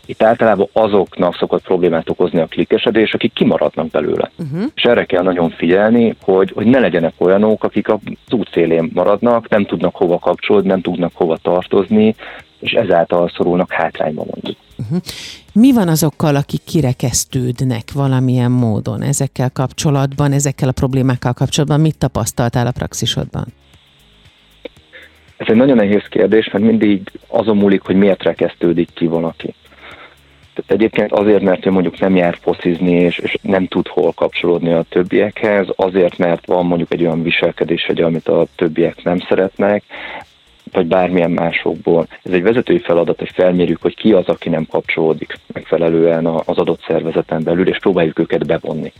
Itt 0.06 0.22
általában 0.22 0.68
azoknak 0.72 1.36
szokott 1.36 1.62
problémát 1.62 2.10
okozni 2.10 2.40
a 2.40 2.46
klikkesedés, 2.46 3.14
akik 3.14 3.32
kimaradnak 3.32 3.90
belőle. 3.90 4.30
Uh-huh. 4.38 4.70
És 4.74 4.82
erre 4.82 5.04
kell 5.04 5.22
nagyon 5.22 5.50
figyelni, 5.50 6.16
hogy, 6.20 6.52
hogy 6.54 6.66
ne 6.66 6.78
legyenek 6.78 7.12
olyanok, 7.18 7.64
akik 7.64 7.88
az 7.88 7.98
út 8.30 8.50
szélén 8.52 8.90
maradnak, 8.94 9.48
nem 9.48 9.66
tudnak 9.66 9.94
hova 9.94 10.18
kapcsolódni, 10.18 10.68
nem 10.68 10.80
tudnak 10.80 11.12
hova 11.14 11.36
tartozni, 11.36 12.14
és 12.60 12.72
ezáltal 12.72 13.30
szorulnak 13.36 13.72
hátrányba 13.72 14.24
mondjuk. 14.30 14.56
Uh-huh. 14.78 14.98
Mi 15.52 15.72
van 15.72 15.88
azokkal, 15.88 16.36
akik 16.36 16.60
kirekesztődnek 16.64 17.92
valamilyen 17.92 18.50
módon 18.50 19.02
ezekkel 19.02 19.50
kapcsolatban, 19.50 20.32
ezekkel 20.32 20.68
a 20.68 20.72
problémákkal 20.72 21.32
kapcsolatban? 21.32 21.80
Mit 21.80 21.98
tapasztaltál 21.98 22.66
a 22.66 22.70
praxisodban? 22.70 23.44
Ez 25.36 25.46
egy 25.48 25.56
nagyon 25.56 25.76
nehéz 25.76 26.02
kérdés, 26.08 26.50
mert 26.52 26.64
mindig 26.64 27.10
azon 27.28 27.56
múlik, 27.56 27.82
hogy 27.82 27.96
miért 27.96 28.22
rekesztődik 28.22 28.88
ki 28.94 29.06
valaki. 29.06 29.54
Tehát 30.54 30.70
egyébként 30.70 31.12
azért, 31.12 31.42
mert 31.42 31.66
ő 31.66 31.70
mondjuk 31.70 31.98
nem 31.98 32.16
jár 32.16 32.38
focizni, 32.40 32.92
és, 32.92 33.18
és 33.18 33.38
nem 33.42 33.66
tud 33.66 33.88
hol 33.88 34.12
kapcsolódni 34.12 34.72
a 34.72 34.84
többiekhez, 34.88 35.66
azért, 35.76 36.18
mert 36.18 36.46
van 36.46 36.66
mondjuk 36.66 36.92
egy 36.92 37.00
olyan 37.00 37.22
viselkedés, 37.22 37.86
hogy 37.86 38.00
amit 38.00 38.28
a 38.28 38.46
többiek 38.56 39.02
nem 39.02 39.18
szeretnek, 39.18 39.82
vagy 40.72 40.86
bármilyen 40.86 41.30
másokból. 41.30 42.06
Ez 42.22 42.32
egy 42.32 42.42
vezetői 42.42 42.78
feladat, 42.78 43.18
hogy 43.18 43.30
felmérjük, 43.34 43.82
hogy 43.82 43.94
ki 43.96 44.12
az, 44.12 44.26
aki 44.26 44.48
nem 44.48 44.66
kapcsolódik 44.66 45.34
megfelelően 45.52 46.26
az 46.26 46.58
adott 46.58 46.84
szervezeten 46.86 47.42
belül, 47.42 47.68
és 47.68 47.78
próbáljuk 47.78 48.18
őket 48.18 48.46
bevonni. 48.46 48.92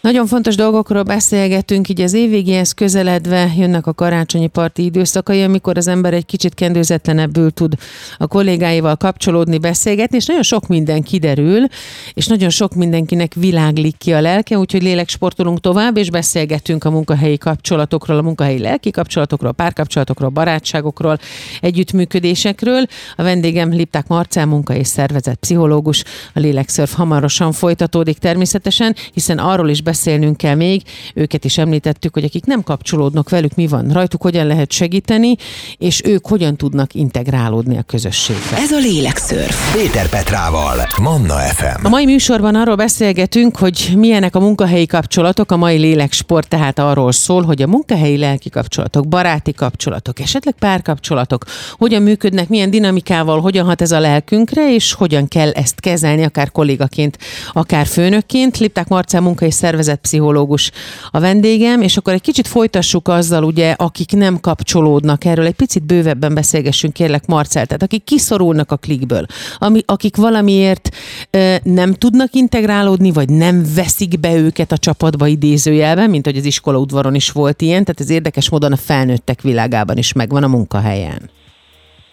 Nagyon 0.00 0.26
fontos 0.26 0.54
dolgokról 0.54 1.02
beszélgetünk, 1.02 1.88
így 1.88 2.00
az 2.00 2.12
évvégéhez 2.12 2.72
közeledve 2.72 3.52
jönnek 3.56 3.86
a 3.86 3.92
karácsonyi 3.92 4.46
parti 4.46 4.84
időszakai, 4.84 5.42
amikor 5.42 5.76
az 5.76 5.88
ember 5.88 6.14
egy 6.14 6.26
kicsit 6.26 6.54
kendőzetlenebbül 6.54 7.50
tud 7.50 7.74
a 8.18 8.26
kollégáival 8.26 8.96
kapcsolódni, 8.96 9.58
beszélgetni, 9.58 10.16
és 10.16 10.26
nagyon 10.26 10.42
sok 10.42 10.66
minden 10.66 11.02
kiderül, 11.02 11.66
és 12.14 12.26
nagyon 12.26 12.50
sok 12.50 12.74
mindenkinek 12.74 13.34
világlik 13.34 13.96
ki 13.96 14.12
a 14.12 14.20
lelke, 14.20 14.58
úgyhogy 14.58 14.82
léleksportolunk 14.82 15.60
tovább, 15.60 15.96
és 15.96 16.10
beszélgetünk 16.10 16.84
a 16.84 16.90
munkahelyi 16.90 17.38
kapcsolatokról, 17.38 18.18
a 18.18 18.22
munkahelyi 18.22 18.58
lelki 18.58 18.90
kapcsolatokról, 18.90 19.52
párkapcsolatokról, 19.52 20.28
barátságokról, 20.28 21.18
együttműködésekről. 21.60 22.86
A 23.16 23.22
vendégem 23.22 23.70
Lipták 23.70 24.06
Marcel, 24.06 24.46
munka 24.46 24.74
és 24.74 24.86
szervezet 24.86 25.36
pszichológus, 25.36 26.04
a 26.34 26.38
lélekszörf 26.38 26.94
hamarosan 26.94 27.52
folytatódik 27.52 28.18
természetesen, 28.18 28.94
hiszen 29.12 29.38
arról 29.38 29.68
is 29.68 29.82
beszélnünk 29.90 30.36
kell 30.36 30.54
még, 30.54 30.82
őket 31.14 31.44
is 31.44 31.58
említettük, 31.58 32.14
hogy 32.14 32.24
akik 32.24 32.44
nem 32.44 32.62
kapcsolódnak 32.62 33.28
velük, 33.28 33.54
mi 33.54 33.66
van 33.66 33.88
rajtuk, 33.88 34.22
hogyan 34.22 34.46
lehet 34.46 34.72
segíteni, 34.72 35.36
és 35.78 36.02
ők 36.04 36.26
hogyan 36.26 36.56
tudnak 36.56 36.94
integrálódni 36.94 37.78
a 37.78 37.82
közösségbe. 37.82 38.56
Ez 38.56 38.70
a 38.70 38.78
Lélekszörf. 38.78 39.74
Péter 39.74 40.08
Petrával, 40.08 40.86
Manna 41.00 41.34
FM. 41.34 41.84
A 41.84 41.88
mai 41.88 42.04
műsorban 42.04 42.54
arról 42.54 42.74
beszélgetünk, 42.74 43.56
hogy 43.56 43.92
milyenek 43.96 44.36
a 44.36 44.40
munkahelyi 44.40 44.86
kapcsolatok, 44.86 45.52
a 45.52 45.56
mai 45.56 45.76
léleksport 45.76 46.48
tehát 46.48 46.78
arról 46.78 47.12
szól, 47.12 47.42
hogy 47.42 47.62
a 47.62 47.66
munkahelyi 47.66 48.18
lelki 48.18 48.50
kapcsolatok, 48.50 49.08
baráti 49.08 49.52
kapcsolatok, 49.52 50.20
esetleg 50.20 50.54
párkapcsolatok, 50.58 51.44
hogyan 51.78 52.02
működnek, 52.02 52.48
milyen 52.48 52.70
dinamikával, 52.70 53.40
hogyan 53.40 53.66
hat 53.66 53.82
ez 53.82 53.92
a 53.92 54.00
lelkünkre, 54.00 54.74
és 54.74 54.92
hogyan 54.92 55.28
kell 55.28 55.50
ezt 55.50 55.80
kezelni, 55.80 56.22
akár 56.24 56.50
kollégaként, 56.50 57.18
akár 57.52 57.86
főnökként. 57.86 58.58
Lipták 58.58 58.88
Marcel 58.88 59.20
munka 59.20 59.46
és 59.46 59.54
szervezet 59.54 59.79
szervezetpszichológus 59.80 60.70
a 61.10 61.20
vendégem, 61.20 61.80
és 61.80 61.96
akkor 61.96 62.12
egy 62.12 62.20
kicsit 62.20 62.46
folytassuk 62.46 63.08
azzal, 63.08 63.44
ugye, 63.44 63.74
akik 63.78 64.12
nem 64.12 64.40
kapcsolódnak 64.40 65.24
erről, 65.24 65.46
egy 65.46 65.54
picit 65.54 65.86
bővebben 65.86 66.34
beszélgessünk, 66.34 66.92
kérlek 66.92 67.26
Marcel, 67.26 67.66
tehát 67.66 67.82
akik 67.82 68.04
kiszorulnak 68.04 68.72
a 68.72 68.76
klikből, 68.76 69.26
ami, 69.58 69.80
akik 69.86 70.16
valamiért 70.16 70.88
ö, 71.30 71.54
nem 71.62 71.92
tudnak 71.92 72.34
integrálódni, 72.34 73.12
vagy 73.12 73.28
nem 73.28 73.62
veszik 73.74 74.20
be 74.20 74.34
őket 74.34 74.72
a 74.72 74.78
csapatba 74.78 75.26
idézőjelben, 75.26 76.10
mint 76.10 76.24
hogy 76.24 76.36
az 76.36 76.44
iskola 76.44 76.78
udvaron 76.78 77.14
is 77.14 77.30
volt 77.30 77.60
ilyen, 77.60 77.84
tehát 77.84 78.00
ez 78.00 78.10
érdekes 78.10 78.50
módon 78.50 78.72
a 78.72 78.76
felnőttek 78.76 79.40
világában 79.40 79.96
is 79.96 80.12
megvan 80.12 80.42
a 80.42 80.48
munkahelyen. 80.48 81.30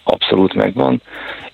Abszolút 0.03 0.53
megvan. 0.53 1.01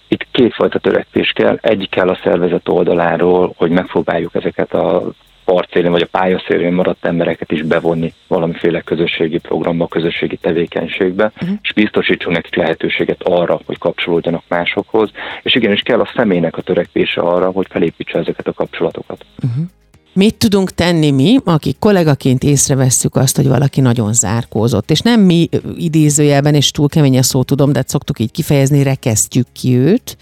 Itt 0.07 0.27
kétfajta 0.31 0.79
törekvés 0.79 1.31
kell. 1.35 1.57
Egyik 1.61 1.89
kell 1.89 2.09
a 2.09 2.19
szervezet 2.23 2.69
oldaláról, 2.69 3.53
hogy 3.57 3.71
megpróbáljuk 3.71 4.35
ezeket 4.35 4.73
a 4.73 5.11
partszélén 5.53 5.91
vagy 5.91 6.01
a 6.01 6.17
pályaszélén 6.17 6.73
maradt 6.73 7.05
embereket 7.05 7.51
is 7.51 7.61
bevonni 7.61 8.13
valamiféle 8.27 8.81
közösségi 8.81 9.37
programba, 9.37 9.87
közösségi 9.87 10.37
tevékenységbe, 10.37 11.31
uh-huh. 11.35 11.57
és 11.61 11.73
biztosítsunk 11.73 12.35
nekik 12.35 12.55
lehetőséget 12.55 13.23
arra, 13.23 13.59
hogy 13.65 13.77
kapcsolódjanak 13.77 14.43
másokhoz, 14.47 15.09
és 15.41 15.55
igenis 15.55 15.81
kell 15.81 15.99
a 15.99 16.11
személynek 16.15 16.57
a 16.57 16.61
törekvése 16.61 17.21
arra, 17.21 17.51
hogy 17.51 17.67
felépítse 17.69 18.19
ezeket 18.19 18.47
a 18.47 18.53
kapcsolatokat. 18.53 19.25
Uh-huh. 19.43 19.65
Mit 20.15 20.35
tudunk 20.35 20.71
tenni 20.71 21.11
mi, 21.11 21.39
akik 21.43 21.79
kollégaként 21.79 22.43
észrevesszük 22.43 23.15
azt, 23.15 23.35
hogy 23.35 23.47
valaki 23.47 23.81
nagyon 23.81 24.13
zárkózott, 24.13 24.91
és 24.91 24.99
nem 24.99 25.21
mi 25.21 25.49
idézőjelben, 25.77 26.53
és 26.53 26.71
túl 26.71 26.89
kemény 26.89 27.17
a 27.17 27.23
szó 27.23 27.43
tudom, 27.43 27.71
de 27.71 27.83
szoktuk 27.87 28.19
így 28.19 28.31
kifejezni, 28.31 28.83
rekesztjük 28.83 29.47
ki 29.53 29.77
őt, 29.77 30.17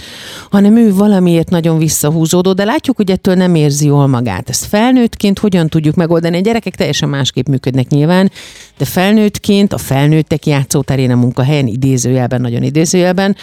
hanem 0.49 0.77
ő 0.77 0.93
valamiért 0.93 1.49
nagyon 1.49 1.77
visszahúzódó, 1.77 2.53
de 2.53 2.63
látjuk, 2.63 2.95
hogy 2.95 3.11
ettől 3.11 3.35
nem 3.35 3.55
érzi 3.55 3.85
jól 3.85 4.07
magát. 4.07 4.49
Ezt 4.49 4.65
felnőttként 4.65 5.39
hogyan 5.39 5.67
tudjuk 5.67 5.95
megoldani? 5.95 6.37
A 6.37 6.41
gyerekek 6.41 6.75
teljesen 6.75 7.09
másképp 7.09 7.47
működnek 7.47 7.87
nyilván, 7.87 8.31
de 8.77 8.85
felnőttként 8.85 9.73
a 9.73 9.77
felnőttek 9.77 10.45
játszóterén 10.45 11.11
a 11.11 11.15
munkahelyen, 11.15 11.67
idézőjelben, 11.67 12.41
nagyon 12.41 12.63
idézőjelben, 12.63 13.35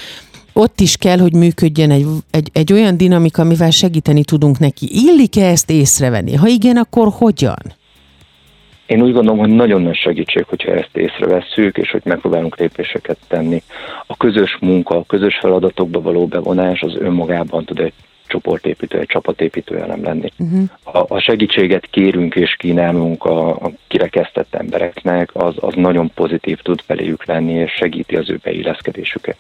ott 0.59 0.81
is 0.81 0.97
kell, 0.97 1.19
hogy 1.19 1.33
működjön 1.35 1.91
egy, 1.91 2.07
egy, 2.31 2.51
egy 2.53 2.73
olyan 2.73 2.97
dinamika, 2.97 3.43
amivel 3.43 3.71
segíteni 3.71 4.25
tudunk 4.25 4.59
neki. 4.59 4.87
Illik-e 4.91 5.45
ezt 5.45 5.71
észrevenni? 5.71 6.35
Ha 6.35 6.47
igen, 6.47 6.77
akkor 6.77 7.09
hogyan? 7.11 7.63
Én 8.87 9.03
úgy 9.03 9.13
gondolom, 9.13 9.39
hogy 9.39 9.49
nagyon 9.49 9.83
nagy 9.83 9.97
segítség, 9.97 10.45
hogyha 10.45 10.73
ezt 10.73 10.97
észrevesszük, 10.97 11.77
és 11.77 11.91
hogy 11.91 12.01
megpróbálunk 12.05 12.57
lépéseket 12.57 13.19
tenni. 13.29 13.63
A 14.07 14.17
közös 14.17 14.57
munka, 14.61 14.97
a 14.97 15.05
közös 15.07 15.39
feladatokba 15.41 16.01
való 16.01 16.27
bevonás 16.27 16.81
az 16.81 16.95
önmagában 16.99 17.65
tud 17.65 17.79
egy 17.79 17.93
csoportépítő, 18.27 18.99
egy 18.99 19.07
csapatépítő 19.07 19.79
elem 19.79 20.03
lenni. 20.03 20.33
Uh-huh. 20.39 20.63
A, 20.83 21.15
a 21.15 21.21
segítséget 21.21 21.87
kérünk 21.91 22.35
és 22.35 22.57
kínálunk 22.59 23.25
a, 23.25 23.49
a 23.49 23.71
kirekesztett 23.89 24.55
embereknek, 24.55 25.31
az, 25.35 25.55
az 25.61 25.75
nagyon 25.75 26.11
pozitív 26.15 26.59
tud 26.59 26.81
feléjük 26.87 27.25
lenni, 27.25 27.53
és 27.53 27.73
segíti 27.73 28.17
az 28.17 28.31
ő 28.31 28.41
beilleszkedésüket. 28.43 29.37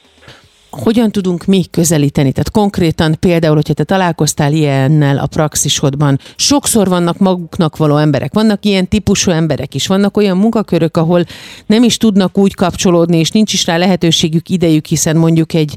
Hogyan 0.70 1.10
tudunk 1.10 1.44
mi 1.44 1.64
közelíteni? 1.70 2.32
Tehát 2.32 2.50
konkrétan 2.50 3.16
például, 3.20 3.54
hogyha 3.54 3.72
te 3.72 3.84
találkoztál 3.84 4.52
ilyennel 4.52 5.18
a 5.18 5.26
praxisodban, 5.26 6.18
sokszor 6.36 6.88
vannak 6.88 7.18
maguknak 7.18 7.76
való 7.76 7.96
emberek, 7.96 8.34
vannak 8.34 8.64
ilyen 8.64 8.88
típusú 8.88 9.30
emberek 9.30 9.74
is, 9.74 9.86
vannak 9.86 10.16
olyan 10.16 10.36
munkakörök, 10.36 10.96
ahol 10.96 11.24
nem 11.66 11.82
is 11.82 11.96
tudnak 11.96 12.38
úgy 12.38 12.54
kapcsolódni, 12.54 13.18
és 13.18 13.30
nincs 13.30 13.52
is 13.52 13.66
rá 13.66 13.76
lehetőségük, 13.76 14.48
idejük, 14.48 14.86
hiszen 14.86 15.16
mondjuk 15.16 15.54
egy, 15.54 15.74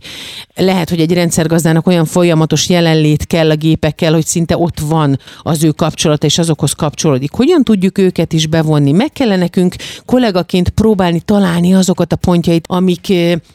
lehet, 0.56 0.90
hogy 0.90 1.00
egy 1.00 1.14
rendszergazdának 1.14 1.88
olyan 1.88 2.06
folyamatos 2.06 2.70
jelenlét 2.70 3.28
kell 3.28 3.50
a 3.50 3.56
gépekkel, 3.56 4.14
hogy 4.14 4.26
szinte 4.26 4.58
ott 4.58 4.80
van 4.80 5.20
az 5.42 5.64
ő 5.64 5.72
kapcsolata, 5.72 6.26
és 6.26 6.38
azokhoz 6.38 6.74
kapcsolódik. 6.74 7.32
Hogyan 7.32 7.64
tudjuk 7.64 7.98
őket 7.98 8.34
is 8.34 8.48
bevonni? 8.48 8.92
Meg 8.92 9.12
kellene 9.12 9.50
nekünk 9.52 9.76
kollégaként 10.06 10.70
próbálni 10.70 11.20
találni 11.20 11.74
azokat 11.74 12.14
a 12.14 12.16
pontjait, 12.16 12.66
amik 12.68 13.14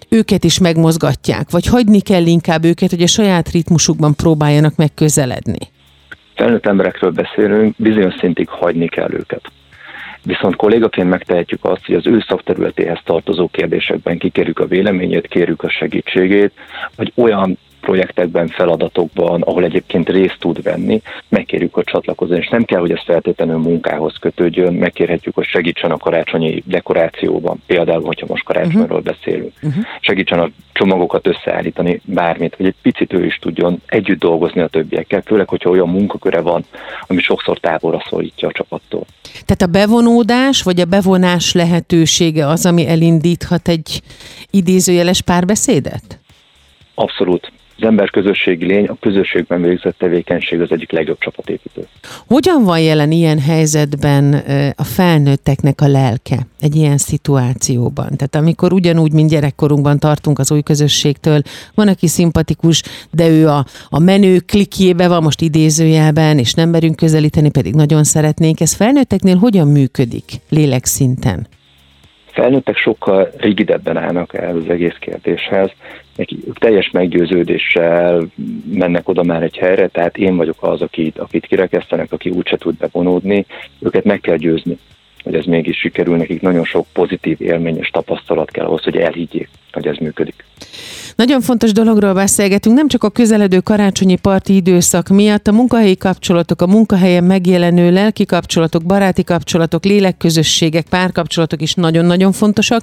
őket 0.08 0.44
is 0.44 0.58
megmozgatják, 0.58 1.24
vagy 1.50 1.66
hagyni 1.66 2.00
kell 2.00 2.26
inkább 2.26 2.64
őket, 2.64 2.90
hogy 2.90 3.02
a 3.02 3.06
saját 3.06 3.48
ritmusukban 3.48 4.14
próbáljanak 4.14 4.76
megközeledni? 4.76 5.58
Felnőtt 6.34 6.66
emberekről 6.66 7.10
beszélünk, 7.10 7.74
bizonyos 7.76 8.14
szintig 8.20 8.48
hagyni 8.48 8.88
kell 8.88 9.12
őket. 9.12 9.42
Viszont 10.22 10.56
kollégaként 10.56 11.08
megtehetjük 11.08 11.64
azt, 11.64 11.86
hogy 11.86 11.94
az 11.94 12.06
ő 12.06 12.24
szakterületéhez 12.28 13.00
tartozó 13.04 13.48
kérdésekben 13.48 14.18
kikérjük 14.18 14.58
a 14.58 14.66
véleményét, 14.66 15.26
kérjük 15.26 15.62
a 15.62 15.70
segítségét, 15.70 16.52
vagy 16.96 17.12
olyan 17.14 17.58
projektekben, 17.86 18.48
feladatokban, 18.48 19.42
ahol 19.42 19.64
egyébként 19.64 20.08
részt 20.08 20.36
tud 20.38 20.62
venni, 20.62 21.02
megkérjük, 21.28 21.74
hogy 21.74 21.84
csatlakozzon, 21.84 22.36
és 22.36 22.48
nem 22.48 22.64
kell, 22.64 22.80
hogy 22.80 22.90
ez 22.90 23.04
feltétlenül 23.04 23.56
munkához 23.56 24.16
kötődjön, 24.20 24.74
megkérhetjük, 24.74 25.34
hogy 25.34 25.44
segítsen 25.44 25.90
a 25.90 25.96
karácsonyi 25.96 26.62
dekorációban, 26.64 27.62
például, 27.66 28.04
hogyha 28.04 28.26
most 28.28 28.44
karácsonyról 28.44 28.98
uh-huh. 28.98 29.02
beszélünk, 29.02 29.52
uh-huh. 29.62 29.84
segítsen 30.00 30.38
a 30.38 30.50
csomagokat 30.72 31.26
összeállítani, 31.26 32.00
bármit, 32.04 32.54
hogy 32.54 32.66
egy 32.66 32.74
picit 32.82 33.12
ő 33.12 33.24
is 33.24 33.38
tudjon 33.38 33.82
együtt 33.86 34.18
dolgozni 34.18 34.60
a 34.60 34.66
többiekkel, 34.66 35.22
főleg, 35.26 35.48
hogyha 35.48 35.70
olyan 35.70 35.88
munkaköre 35.88 36.40
van, 36.40 36.64
ami 37.06 37.20
sokszor 37.20 37.58
távolra 37.58 38.02
szorítja 38.08 38.48
a 38.48 38.52
csapattól. 38.52 39.04
Tehát 39.44 39.62
a 39.62 39.66
bevonódás, 39.78 40.62
vagy 40.62 40.80
a 40.80 40.84
bevonás 40.84 41.52
lehetősége 41.52 42.46
az, 42.46 42.66
ami 42.66 42.88
elindíthat 42.88 43.68
egy 43.68 44.00
idézőjeles 44.50 45.22
párbeszédet? 45.22 46.20
Abszolút 46.94 47.52
az 47.76 47.82
ember 47.82 48.10
közösségi 48.10 48.66
lény, 48.66 48.86
a 48.86 48.96
közösségben 49.00 49.62
végzett 49.62 49.98
tevékenység 49.98 50.60
az 50.60 50.70
egyik 50.70 50.92
legjobb 50.92 51.18
csapatépítő. 51.18 51.86
Hogyan 52.26 52.64
van 52.64 52.80
jelen 52.80 53.10
ilyen 53.10 53.38
helyzetben 53.38 54.34
a 54.76 54.84
felnőtteknek 54.84 55.80
a 55.80 55.88
lelke 55.88 56.46
egy 56.60 56.76
ilyen 56.76 56.98
szituációban? 56.98 58.16
Tehát 58.16 58.34
amikor 58.34 58.72
ugyanúgy, 58.72 59.12
mint 59.12 59.30
gyerekkorunkban 59.30 59.98
tartunk 59.98 60.38
az 60.38 60.52
új 60.52 60.62
közösségtől, 60.62 61.42
van, 61.74 61.88
aki 61.88 62.06
szimpatikus, 62.06 62.82
de 63.10 63.28
ő 63.28 63.48
a, 63.48 63.66
a 63.88 63.98
menő 63.98 64.38
klikjébe 64.38 65.08
van 65.08 65.22
most 65.22 65.40
idézőjelben, 65.40 66.38
és 66.38 66.54
nem 66.54 66.68
merünk 66.68 66.96
közelíteni, 66.96 67.50
pedig 67.50 67.74
nagyon 67.74 68.04
szeretnénk. 68.04 68.60
Ez 68.60 68.74
felnőtteknél 68.74 69.36
hogyan 69.36 69.68
működik 69.68 70.24
lélekszinten? 70.48 71.46
Felnőttek 72.36 72.76
sokkal 72.76 73.30
rigidebben 73.36 73.96
állnak 73.96 74.34
el 74.34 74.56
az 74.56 74.68
egész 74.68 74.96
kérdéshez, 75.00 75.70
ők 76.46 76.58
teljes 76.58 76.90
meggyőződéssel 76.90 78.26
mennek 78.72 79.08
oda 79.08 79.22
már 79.22 79.42
egy 79.42 79.56
helyre, 79.56 79.88
tehát 79.88 80.16
én 80.16 80.36
vagyok 80.36 80.56
az, 80.62 80.82
akit, 80.82 81.18
akit 81.18 81.46
kirekesztenek, 81.46 82.12
aki 82.12 82.30
úgyse 82.30 82.56
tud 82.56 82.76
bevonódni, 82.76 83.46
őket 83.80 84.04
meg 84.04 84.20
kell 84.20 84.36
győzni, 84.36 84.78
hogy 85.22 85.34
ez 85.34 85.44
mégis 85.44 85.78
sikerül, 85.78 86.16
nekik 86.16 86.40
nagyon 86.40 86.64
sok 86.64 86.86
pozitív 86.92 87.40
élmény 87.40 87.78
és 87.78 87.88
tapasztalat 87.88 88.50
kell 88.50 88.64
ahhoz, 88.64 88.82
hogy 88.82 88.96
elhiggyék, 88.96 89.48
hogy 89.72 89.86
ez 89.86 89.96
működik. 89.96 90.44
Nagyon 91.16 91.40
fontos 91.40 91.72
dologról 91.72 92.14
beszélgetünk, 92.14 92.76
nem 92.76 92.88
csak 92.88 93.04
a 93.04 93.10
közeledő 93.10 93.60
karácsonyi 93.60 94.16
parti 94.16 94.54
időszak 94.54 95.08
miatt, 95.08 95.48
a 95.48 95.52
munkahelyi 95.52 95.96
kapcsolatok, 95.96 96.62
a 96.62 96.66
munkahelyen 96.66 97.24
megjelenő 97.24 97.90
lelki 97.90 98.24
kapcsolatok, 98.24 98.82
baráti 98.82 99.24
kapcsolatok, 99.24 99.84
lélekközösségek, 99.84 100.86
párkapcsolatok 100.88 101.62
is 101.62 101.74
nagyon-nagyon 101.74 102.32
fontosak. 102.32 102.82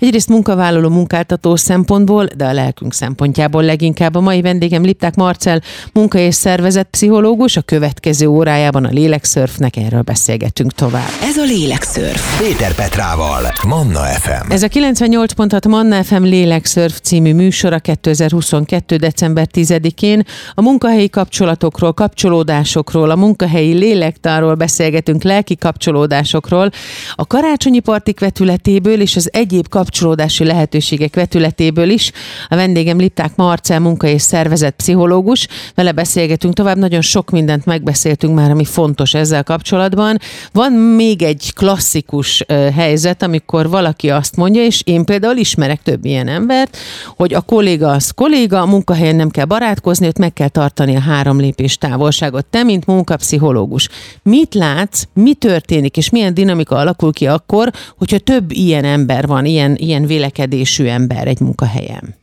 Egyrészt 0.00 0.28
munkavállaló 0.28 0.88
munkáltató 0.88 1.56
szempontból, 1.56 2.28
de 2.36 2.44
a 2.44 2.52
lelkünk 2.52 2.92
szempontjából 2.94 3.62
leginkább. 3.62 4.14
A 4.14 4.20
mai 4.20 4.40
vendégem 4.40 4.82
Lipták 4.82 5.14
Marcel, 5.14 5.62
munka- 5.92 6.18
és 6.18 6.34
szervezet 6.34 6.86
pszichológus, 6.90 7.56
a 7.56 7.62
következő 7.62 8.26
órájában 8.26 8.84
a 8.84 8.90
lélekszörfnek 8.90 9.76
erről 9.76 10.02
beszélgetünk 10.02 10.72
tovább. 10.72 11.08
Ez 11.22 11.36
a 11.36 11.44
lélekszörf. 11.44 12.40
Péter 12.40 12.74
Petrával, 12.74 13.52
Manna 13.66 14.00
FM. 14.00 14.50
Ez 14.50 14.62
a 14.62 14.68
98.6 14.68 15.68
Manna 15.68 16.02
FM 16.02 16.22
lélekszörf 16.22 16.98
című 17.02 17.34
műsor 17.34 17.72
a 17.74 17.78
2022. 17.78 18.96
december 18.96 19.48
10-én 19.52 20.24
a 20.54 20.62
munkahelyi 20.62 21.08
kapcsolatokról, 21.08 21.92
kapcsolódásokról, 21.92 23.10
a 23.10 23.16
munkahelyi 23.16 23.72
lélektáról 23.72 24.54
beszélgetünk, 24.54 25.22
lelki 25.22 25.56
kapcsolódásokról, 25.56 26.70
a 27.14 27.26
karácsonyi 27.26 27.80
partik 27.80 28.20
vetületéből 28.20 29.00
és 29.00 29.16
az 29.16 29.28
egyéb 29.32 29.68
kapcsolódási 29.68 30.44
lehetőségek 30.44 31.14
vetületéből 31.14 31.90
is. 31.90 32.12
A 32.48 32.56
vendégem 32.56 32.98
Lipták 32.98 33.36
Marcel, 33.36 33.80
munka 33.80 34.06
és 34.06 34.22
szervezet 34.22 34.74
pszichológus. 34.74 35.48
Vele 35.74 35.92
beszélgetünk 35.92 36.54
tovább, 36.54 36.76
nagyon 36.76 37.00
sok 37.00 37.30
mindent 37.30 37.64
megbeszéltünk 37.64 38.34
már, 38.34 38.50
ami 38.50 38.64
fontos 38.64 39.14
ezzel 39.14 39.42
kapcsolatban. 39.42 40.18
Van 40.52 40.72
még 40.72 41.22
egy 41.22 41.52
klasszikus 41.54 42.44
helyzet, 42.74 43.22
amikor 43.22 43.68
valaki 43.68 44.10
azt 44.10 44.36
mondja, 44.36 44.64
és 44.64 44.82
én 44.84 45.04
például 45.04 45.36
ismerek 45.36 45.82
több 45.82 46.04
ilyen 46.04 46.28
embert, 46.28 46.76
hogy 47.16 47.34
a 47.34 47.40
kolléga 47.64 47.90
az 47.90 48.10
kolléga, 48.10 48.60
a 48.60 48.66
munkahelyen 48.66 49.16
nem 49.16 49.28
kell 49.28 49.44
barátkozni, 49.44 50.06
ott 50.06 50.18
meg 50.18 50.32
kell 50.32 50.48
tartani 50.48 50.96
a 50.96 51.00
három 51.00 51.38
lépés 51.40 51.78
távolságot. 51.78 52.46
Te, 52.46 52.62
mint 52.62 52.86
munkapszichológus, 52.86 53.88
mit 54.22 54.54
látsz, 54.54 55.04
mi 55.14 55.34
történik, 55.34 55.96
és 55.96 56.10
milyen 56.10 56.34
dinamika 56.34 56.76
alakul 56.76 57.12
ki 57.12 57.26
akkor, 57.26 57.70
hogyha 57.98 58.18
több 58.18 58.44
ilyen 58.50 58.84
ember 58.84 59.26
van, 59.26 59.44
ilyen, 59.44 59.74
ilyen 59.76 60.06
vélekedésű 60.06 60.86
ember 60.86 61.26
egy 61.26 61.40
munkahelyen? 61.40 62.14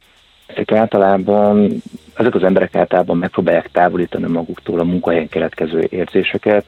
Ezek 0.48 0.72
általában, 0.72 1.82
ezek 2.14 2.36
az 2.36 2.44
emberek 2.44 2.76
általában 2.76 3.18
megpróbálják 3.18 3.70
távolítani 3.72 4.28
maguktól 4.28 4.80
a 4.80 4.84
munkahelyen 4.84 5.30
keletkező 5.30 5.88
érzéseket, 5.90 6.66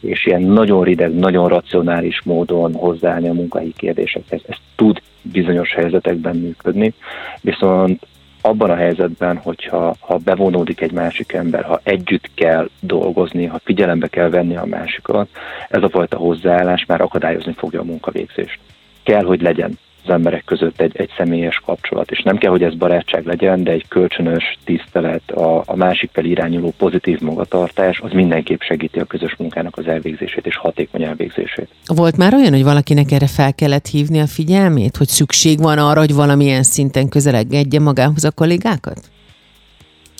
és 0.00 0.26
ilyen 0.26 0.42
nagyon 0.42 0.84
rideg, 0.84 1.14
nagyon 1.14 1.48
racionális 1.48 2.22
módon 2.24 2.74
hozzáállni 2.74 3.28
a 3.28 3.32
munkahelyi 3.32 3.74
kérdésekhez. 3.76 4.40
Ez 4.48 4.56
tud 4.76 5.00
bizonyos 5.22 5.74
helyzetekben 5.74 6.36
működni, 6.36 6.94
viszont 7.40 8.06
abban 8.40 8.70
a 8.70 8.76
helyzetben, 8.76 9.36
hogyha 9.36 9.94
ha 10.00 10.16
bevonódik 10.16 10.80
egy 10.80 10.92
másik 10.92 11.32
ember, 11.32 11.64
ha 11.64 11.80
együtt 11.82 12.30
kell 12.34 12.68
dolgozni, 12.80 13.46
ha 13.46 13.60
figyelembe 13.64 14.08
kell 14.08 14.28
venni 14.28 14.56
a 14.56 14.64
másikat, 14.64 15.28
ez 15.68 15.82
a 15.82 15.88
fajta 15.88 16.16
hozzáállás 16.16 16.84
már 16.86 17.00
akadályozni 17.00 17.52
fogja 17.52 17.80
a 17.80 17.84
munkavégzést. 17.84 18.58
Kell, 19.02 19.24
hogy 19.24 19.40
legyen 19.42 19.78
az 20.10 20.16
emberek 20.16 20.44
között 20.44 20.80
egy, 20.80 20.96
egy 20.96 21.10
személyes 21.16 21.62
kapcsolat, 21.64 22.10
és 22.10 22.22
nem 22.22 22.38
kell, 22.38 22.50
hogy 22.50 22.62
ez 22.62 22.74
barátság 22.74 23.26
legyen, 23.26 23.64
de 23.64 23.70
egy 23.70 23.88
kölcsönös 23.88 24.58
tisztelet, 24.64 25.30
a, 25.30 25.62
a 25.66 25.76
másik 25.76 26.10
fel 26.12 26.24
irányuló 26.24 26.72
pozitív 26.78 27.20
magatartás, 27.20 28.00
az 28.00 28.12
mindenképp 28.12 28.60
segíti 28.60 28.98
a 28.98 29.04
közös 29.04 29.36
munkának 29.36 29.76
az 29.76 29.86
elvégzését 29.86 30.46
és 30.46 30.56
hatékony 30.56 31.02
elvégzését. 31.02 31.68
Volt 31.86 32.16
már 32.16 32.34
olyan, 32.34 32.52
hogy 32.52 32.64
valakinek 32.64 33.12
erre 33.12 33.26
fel 33.26 33.54
kellett 33.54 33.86
hívni 33.86 34.20
a 34.20 34.26
figyelmét, 34.26 34.96
hogy 34.96 35.08
szükség 35.08 35.58
van 35.58 35.78
arra, 35.78 36.00
hogy 36.00 36.14
valamilyen 36.14 36.62
szinten 36.62 37.08
közelegedje 37.08 37.80
magához 37.80 38.24
a 38.24 38.30
kollégákat? 38.30 39.00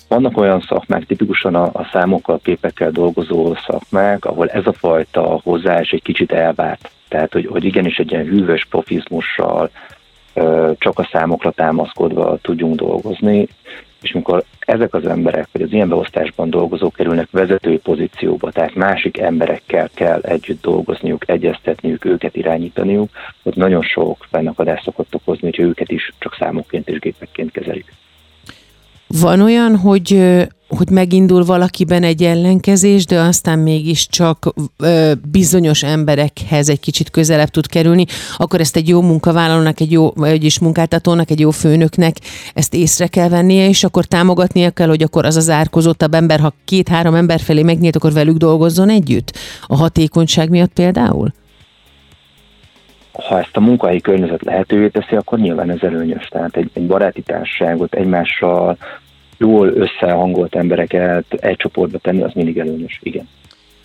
Vannak 0.08 0.38
olyan 0.38 0.60
szakmák, 0.60 1.06
tipikusan 1.06 1.54
a, 1.54 1.62
a 1.62 1.88
számokkal, 1.92 2.40
képekkel 2.42 2.90
dolgozó 2.90 3.54
szakmák, 3.66 4.24
ahol 4.24 4.48
ez 4.48 4.66
a 4.66 4.72
fajta 4.72 5.40
hozzáállás 5.42 5.90
egy 5.90 6.02
kicsit 6.02 6.32
elvárt. 6.32 6.90
Tehát, 7.10 7.32
hogy, 7.32 7.46
hogy 7.46 7.64
igenis 7.64 7.96
egy 7.96 8.10
ilyen 8.10 8.24
hűvös 8.24 8.66
profizmussal, 8.70 9.70
csak 10.78 10.98
a 10.98 11.08
számokra 11.12 11.50
támaszkodva 11.50 12.38
tudjunk 12.42 12.76
dolgozni, 12.76 13.48
és 14.02 14.12
mikor 14.12 14.44
ezek 14.58 14.94
az 14.94 15.06
emberek, 15.06 15.48
vagy 15.52 15.62
az 15.62 15.72
ilyen 15.72 15.88
beosztásban 15.88 16.50
dolgozók 16.50 16.92
kerülnek 16.94 17.28
vezetői 17.30 17.78
pozícióba, 17.78 18.50
tehát 18.50 18.74
másik 18.74 19.18
emberekkel 19.18 19.90
kell 19.94 20.20
együtt 20.20 20.62
dolgozniuk, 20.62 21.28
egyeztetniük, 21.28 22.04
őket 22.04 22.36
irányítaniuk, 22.36 23.10
hogy 23.42 23.56
nagyon 23.56 23.82
sok 23.82 24.26
fennakadást 24.30 24.84
szokott 24.84 25.14
okozni, 25.14 25.50
hogy 25.56 25.66
őket 25.66 25.90
is 25.90 26.12
csak 26.18 26.34
számokként 26.38 26.88
és 26.88 26.98
gépekként 26.98 27.50
kezelik. 27.50 27.92
Van 29.18 29.40
olyan, 29.40 29.76
hogy, 29.76 30.22
hogy 30.68 30.90
megindul 30.90 31.44
valakiben 31.44 32.02
egy 32.02 32.22
ellenkezés, 32.22 33.06
de 33.06 33.20
aztán 33.20 33.58
mégiscsak 33.58 34.54
ö, 34.78 35.12
bizonyos 35.30 35.82
emberekhez 35.82 36.68
egy 36.68 36.80
kicsit 36.80 37.10
közelebb 37.10 37.48
tud 37.48 37.66
kerülni, 37.66 38.04
akkor 38.36 38.60
ezt 38.60 38.76
egy 38.76 38.88
jó 38.88 39.00
munkavállalónak, 39.00 39.80
egy 39.80 39.92
jó, 39.92 40.10
vagyis 40.10 40.58
munkáltatónak, 40.58 41.30
egy 41.30 41.40
jó 41.40 41.50
főnöknek 41.50 42.16
ezt 42.54 42.74
észre 42.74 43.06
kell 43.06 43.28
vennie, 43.28 43.68
és 43.68 43.84
akkor 43.84 44.04
támogatnia 44.04 44.70
kell, 44.70 44.88
hogy 44.88 45.02
akkor 45.02 45.24
az 45.24 45.36
az 45.36 45.50
árkozottabb 45.50 46.14
ember, 46.14 46.40
ha 46.40 46.54
két-három 46.64 47.14
ember 47.14 47.40
felé 47.40 47.62
megnyílt, 47.62 47.96
akkor 47.96 48.12
velük 48.12 48.36
dolgozzon 48.36 48.88
együtt? 48.88 49.32
A 49.66 49.76
hatékonyság 49.76 50.50
miatt 50.50 50.72
például? 50.72 51.32
ha 53.26 53.38
ezt 53.38 53.56
a 53.56 53.60
munkahelyi 53.60 54.00
környezet 54.00 54.42
lehetővé 54.44 54.88
teszi, 54.88 55.16
akkor 55.16 55.38
nyilván 55.38 55.70
ez 55.70 55.82
előnyös. 55.82 56.26
Tehát 56.26 56.56
egy, 56.56 56.70
egy 56.72 56.86
baráti 56.86 57.22
társaságot 57.22 57.94
egymással 57.94 58.76
jól 59.40 59.68
összehangolt 59.68 60.54
embereket 60.54 61.24
egy 61.30 61.56
csoportba 61.56 61.98
tenni, 61.98 62.22
az 62.22 62.32
mindig 62.34 62.58
előnyös, 62.58 63.00
igen. 63.02 63.28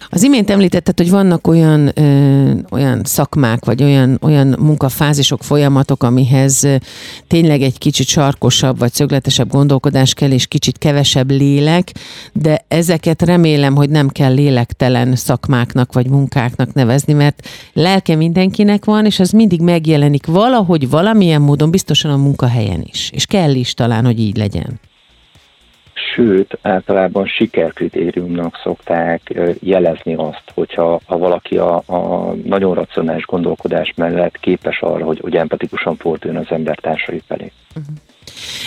Az 0.10 0.24
imént 0.24 0.50
említetted, 0.50 0.98
hogy 0.98 1.10
vannak 1.10 1.48
olyan, 1.48 1.92
ö, 1.96 2.52
olyan 2.72 3.02
szakmák, 3.04 3.66
vagy 3.66 3.84
olyan, 3.84 4.18
olyan 4.22 4.56
munkafázisok, 4.60 5.44
folyamatok, 5.44 6.04
amihez 6.04 6.68
tényleg 7.28 7.62
egy 7.62 7.78
kicsit 7.78 8.08
sarkosabb, 8.08 8.80
vagy 8.80 8.94
szögletesebb 8.94 9.52
gondolkodás 9.52 10.14
kell, 10.14 10.32
és 10.32 10.48
kicsit 10.48 10.78
kevesebb 10.78 11.32
lélek, 11.32 11.92
de 12.34 12.66
ezeket 12.68 13.22
remélem, 13.22 13.76
hogy 13.76 13.90
nem 13.90 14.08
kell 14.08 14.34
lélektelen 14.34 15.16
szakmáknak, 15.16 15.94
vagy 15.94 16.10
munkáknak 16.10 16.74
nevezni, 16.74 17.14
mert 17.14 17.48
lelke 17.74 18.16
mindenkinek 18.16 18.86
van, 18.86 19.06
és 19.06 19.20
az 19.20 19.32
mindig 19.32 19.62
megjelenik 19.62 20.26
valahogy, 20.26 20.90
valamilyen 20.90 21.42
módon, 21.42 21.72
biztosan 21.72 22.12
a 22.12 22.18
munkahelyen 22.18 22.84
is. 22.92 23.10
És 23.14 23.26
kell 23.26 23.54
is 23.54 23.74
talán, 23.74 24.06
hogy 24.06 24.20
így 24.20 24.38
legyen 24.38 24.80
sőt, 26.16 26.58
általában 26.62 27.26
sikerkritériumnak 27.26 28.60
szokták 28.64 29.34
jelezni 29.60 30.14
azt, 30.14 30.44
hogyha 30.54 31.00
ha 31.06 31.18
valaki 31.18 31.58
a, 31.58 31.76
a 31.76 32.34
nagyon 32.44 32.74
racionális 32.74 33.26
gondolkodás 33.26 33.94
mellett 33.96 34.40
képes 34.40 34.82
arra, 34.82 35.06
hogy, 35.06 35.20
hogy 35.20 35.36
empatikusan 35.36 35.96
forduljon 35.96 36.42
az 36.42 36.52
embertársai 36.52 37.22
felé. 37.28 37.52
Uh-huh. 37.76 37.96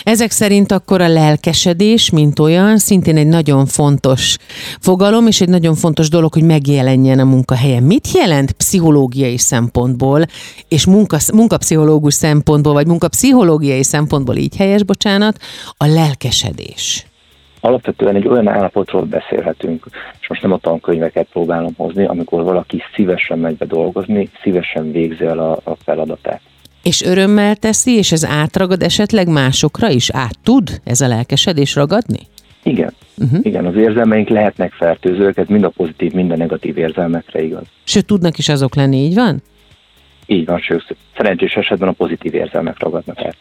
Ezek 0.03 0.31
szerint 0.31 0.73
akkor 0.73 1.01
a 1.01 1.09
lelkesedés, 1.09 2.11
mint 2.11 2.39
olyan, 2.39 2.79
szintén 2.79 3.17
egy 3.17 3.27
nagyon 3.27 3.67
fontos 3.67 4.37
fogalom, 4.81 5.27
és 5.27 5.41
egy 5.41 5.49
nagyon 5.49 5.75
fontos 5.75 6.09
dolog, 6.09 6.33
hogy 6.33 6.43
megjelenjen 6.43 7.19
a 7.19 7.25
munkahelyen. 7.25 7.83
Mit 7.83 8.11
jelent 8.13 8.53
pszichológiai 8.53 9.39
szempontból, 9.39 10.25
és 10.69 10.87
munka, 10.87 11.19
munkapszichológus 11.35 12.15
szempontból, 12.15 12.73
vagy 12.73 12.87
munkapszichológiai 12.87 13.83
szempontból 13.85 14.37
így 14.37 14.57
helyes, 14.57 14.83
bocsánat, 14.83 15.39
a 15.77 15.87
lelkesedés? 15.87 17.07
Alapvetően 17.61 18.15
egy 18.15 18.29
olyan 18.29 18.49
állapotról 18.49 19.03
beszélhetünk, 19.03 19.87
és 20.21 20.29
most 20.29 20.43
nem 20.43 20.53
a 20.53 20.59
tankönyveket 20.59 21.27
próbálom 21.33 21.75
hozni, 21.77 22.05
amikor 22.05 22.43
valaki 22.43 22.83
szívesen 22.95 23.39
megy 23.39 23.57
be 23.57 23.65
dolgozni, 23.65 24.31
szívesen 24.43 24.93
végzi 24.93 25.25
el 25.25 25.39
a, 25.39 25.53
a 25.65 25.77
feladatát. 25.85 26.41
És 26.83 27.03
örömmel 27.03 27.57
teszi, 27.57 27.97
és 27.97 28.13
ez 28.13 28.25
átragad 28.25 28.83
esetleg 28.83 29.29
másokra 29.29 29.91
is? 29.91 30.11
Át 30.11 30.39
tud 30.43 30.81
ez 30.85 31.01
a 31.01 31.09
lelkesedés 31.09 31.75
ragadni? 31.75 32.19
Igen. 32.63 32.93
Uh-huh. 33.17 33.41
Igen, 33.43 33.67
az 33.67 33.77
érzelmeink 33.77 34.29
lehetnek 34.29 34.73
fertőzők, 34.73 35.37
ez 35.37 35.47
mind 35.49 35.65
a 35.65 35.69
pozitív, 35.69 36.13
mind 36.13 36.31
a 36.31 36.37
negatív 36.37 36.79
érzelmekre 36.79 37.43
igaz. 37.43 37.65
Sőt, 37.85 38.07
tudnak 38.07 38.39
is 38.39 38.49
azok 38.49 38.75
lenni, 38.75 38.97
így 38.97 39.15
van? 39.15 39.43
Így 40.27 40.47
van, 40.47 40.59
sőt, 40.59 40.97
szerencsés 41.19 41.53
esetben 41.53 41.89
a 41.89 41.93
pozitív 41.93 42.35
érzelmek 42.35 42.79
ragadnak 42.79 43.19
át. 43.19 43.37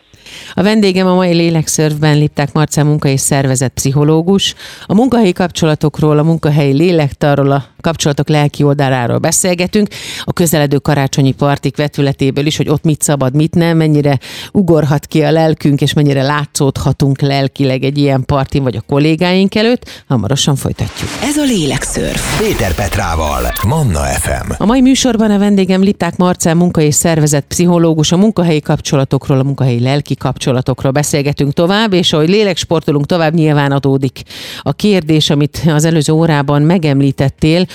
A 0.54 0.64
vendégem 0.64 1.08
a 1.08 1.16
mai 1.16 1.34
lélekszörfben 1.34 2.18
Lipták 2.18 2.54
Marcel 2.54 2.84
munka 2.84 3.08
és 3.08 3.20
szervezet 3.20 3.72
pszichológus. 3.72 4.56
A 4.86 4.94
munkahelyi 4.94 5.32
kapcsolatokról, 5.34 6.18
a 6.18 6.24
munkahelyi 6.24 6.74
lélektarról, 6.74 7.52
a 7.52 7.66
kapcsolatok 7.82 8.30
lelki 8.30 8.64
oldaláról 8.64 9.18
beszélgetünk, 9.18 9.88
a 10.24 10.34
közeledő 10.34 10.78
karácsonyi 10.78 11.32
partik 11.32 11.78
vetületéből 11.78 12.46
is, 12.46 12.58
hogy 12.58 12.70
ott 12.70 12.84
mit 12.84 13.02
szabad, 13.02 13.36
mit 13.36 13.56
nem, 13.56 13.78
mennyire 13.78 14.20
ugorhat 14.52 15.06
ki 15.06 15.24
a 15.24 15.32
lelkünk, 15.32 15.82
és 15.82 15.94
mennyire 15.94 16.22
látszódhatunk 16.22 17.22
lelkileg 17.22 17.84
egy 17.84 17.98
ilyen 17.98 18.26
partin 18.26 18.64
vagy 18.64 18.76
a 18.76 18.82
kollégáink 18.82 19.56
előtt. 19.56 20.04
Hamarosan 20.08 20.56
folytatjuk. 20.56 21.10
Ez 21.24 21.38
a 21.38 21.44
lélekszörf. 21.44 22.42
Péter 22.42 22.76
Petrával, 22.76 23.52
Manna 23.68 24.00
FM. 24.00 24.52
A 24.58 24.66
mai 24.66 24.82
műsorban 24.82 25.32
a 25.32 25.40
vendégem 25.40 25.82
Lipták 25.82 26.18
Marcel 26.18 26.56
munka 26.56 26.82
és 26.82 26.96
szervezet 26.96 27.46
pszichológus, 27.48 27.67
a 28.12 28.18
munkahelyi 28.18 28.60
kapcsolatokról, 28.60 29.40
a 29.40 29.44
munkahelyi 29.44 29.80
lelki 29.80 30.16
kapcsolatokról 30.16 30.92
beszélgetünk 30.92 31.54
tovább, 31.54 31.94
és 31.94 32.14
ahogy 32.14 32.30
léleksportolunk 32.30 33.06
tovább, 33.06 33.34
nyilván 33.34 33.72
adódik 33.72 34.22
a 34.62 34.74
kérdés, 34.74 35.30
amit 35.30 35.62
az 35.68 35.86
előző 35.86 36.14
órában 36.14 36.62
megemlítettél, 36.62 37.66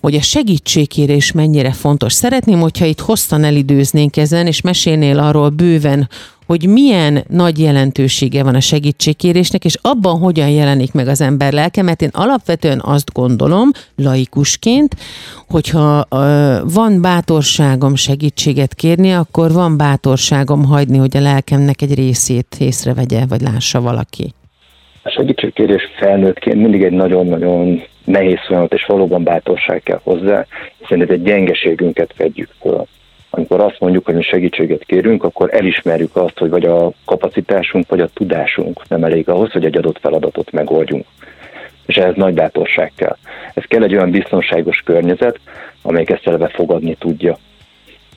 hogy 0.00 0.14
a 0.14 0.22
segítségkérés 0.22 1.32
mennyire 1.32 1.72
fontos. 1.72 2.12
Szeretném, 2.12 2.60
hogyha 2.60 2.84
itt 2.84 3.00
hosszan 3.00 3.44
elidőznénk 3.44 4.16
ezen, 4.16 4.46
és 4.46 4.60
mesélnél 4.60 5.18
arról 5.18 5.48
bőven, 5.48 6.08
hogy 6.50 6.68
milyen 6.68 7.24
nagy 7.28 7.58
jelentősége 7.58 8.42
van 8.42 8.54
a 8.54 8.60
segítségkérésnek, 8.60 9.64
és 9.64 9.76
abban 9.82 10.18
hogyan 10.18 10.48
jelenik 10.48 10.92
meg 10.92 11.08
az 11.08 11.20
ember 11.20 11.52
lelke, 11.52 11.82
mert 11.82 12.02
én 12.02 12.08
alapvetően 12.12 12.80
azt 12.84 13.12
gondolom, 13.12 13.68
laikusként, 13.96 14.94
hogyha 15.48 16.06
uh, 16.10 16.20
van 16.74 17.02
bátorságom 17.02 17.94
segítséget 17.94 18.74
kérni, 18.74 19.12
akkor 19.12 19.52
van 19.52 19.76
bátorságom 19.76 20.64
hagyni, 20.64 20.98
hogy 20.98 21.16
a 21.16 21.20
lelkemnek 21.20 21.82
egy 21.82 21.94
részét 21.94 22.56
észrevegye, 22.58 23.26
vagy 23.28 23.40
lássa 23.40 23.80
valaki. 23.80 24.32
A 25.02 25.10
segítségkérés 25.10 25.82
felnőttként 25.98 26.60
mindig 26.60 26.82
egy 26.82 26.92
nagyon-nagyon 26.92 27.82
nehéz 28.04 28.38
folyamat, 28.46 28.72
és 28.72 28.84
valóban 28.86 29.22
bátorság 29.22 29.82
kell 29.82 30.00
hozzá, 30.02 30.46
hiszen 30.78 31.02
ez 31.02 31.08
egy 31.08 31.22
gyengeségünket 31.22 32.12
fedjük 32.16 32.50
föl. 32.60 32.86
Amikor 33.30 33.60
azt 33.60 33.80
mondjuk, 33.80 34.04
hogy 34.04 34.14
mi 34.14 34.22
segítséget 34.22 34.84
kérünk, 34.84 35.24
akkor 35.24 35.54
elismerjük 35.54 36.16
azt, 36.16 36.38
hogy 36.38 36.50
vagy 36.50 36.64
a 36.64 36.92
kapacitásunk, 37.04 37.88
vagy 37.88 38.00
a 38.00 38.08
tudásunk 38.08 38.88
nem 38.88 39.04
elég 39.04 39.28
ahhoz, 39.28 39.52
hogy 39.52 39.64
egy 39.64 39.76
adott 39.76 39.98
feladatot 40.00 40.50
megoldjunk. 40.50 41.06
És 41.86 41.96
ehhez 41.96 42.14
nagy 42.14 42.34
bátorság 42.34 42.92
kell. 42.96 43.16
Ez 43.54 43.64
kell 43.64 43.82
egy 43.82 43.94
olyan 43.94 44.10
biztonságos 44.10 44.82
környezet, 44.84 45.40
amelyik 45.82 46.10
ezt 46.10 46.26
eleve 46.26 46.48
fogadni 46.48 46.94
tudja. 46.94 47.38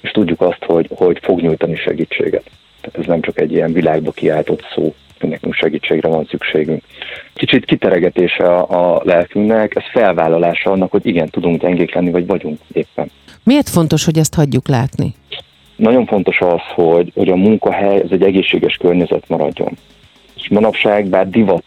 És 0.02 0.12
tudjuk 0.12 0.41
azt, 0.41 0.63
hogy, 0.63 0.89
hogy 0.95 1.19
fog 1.21 1.41
nyújtani 1.41 1.76
segítséget. 1.76 2.49
Tehát 2.82 2.99
ez 2.99 3.06
nem 3.06 3.21
csak 3.21 3.39
egy 3.39 3.52
ilyen 3.52 3.73
világba 3.73 4.12
kiáltott 4.12 4.65
szó 4.73 4.93
nekünk 5.30 5.54
segítségre 5.54 6.08
van 6.08 6.26
szükségünk. 6.26 6.84
Kicsit 7.34 7.65
kiteregetése 7.65 8.43
a, 8.43 8.95
a 8.95 9.02
lelkünknek, 9.04 9.76
ez 9.76 9.84
felvállalása 9.91 10.71
annak, 10.71 10.91
hogy 10.91 11.06
igen, 11.06 11.30
tudunk 11.30 11.62
gyengék 11.62 11.93
lenni, 11.93 12.12
vagy 12.12 12.26
vagyunk 12.26 12.60
éppen. 12.71 13.12
Miért 13.43 13.69
fontos, 13.69 14.06
hogy 14.06 14.17
ezt 14.17 14.34
hagyjuk 14.34 14.67
látni? 14.67 15.13
Nagyon 15.75 16.06
fontos 16.06 16.39
az, 16.39 16.62
hogy, 16.75 17.12
hogy 17.15 17.29
a 17.29 17.36
munkahely 17.36 17.99
ez 17.99 18.12
egy 18.12 18.21
egészséges 18.21 18.75
környezet 18.75 19.29
maradjon. 19.29 19.77
És 20.36 20.49
manapság 20.49 21.06
bár 21.06 21.29
divat 21.29 21.63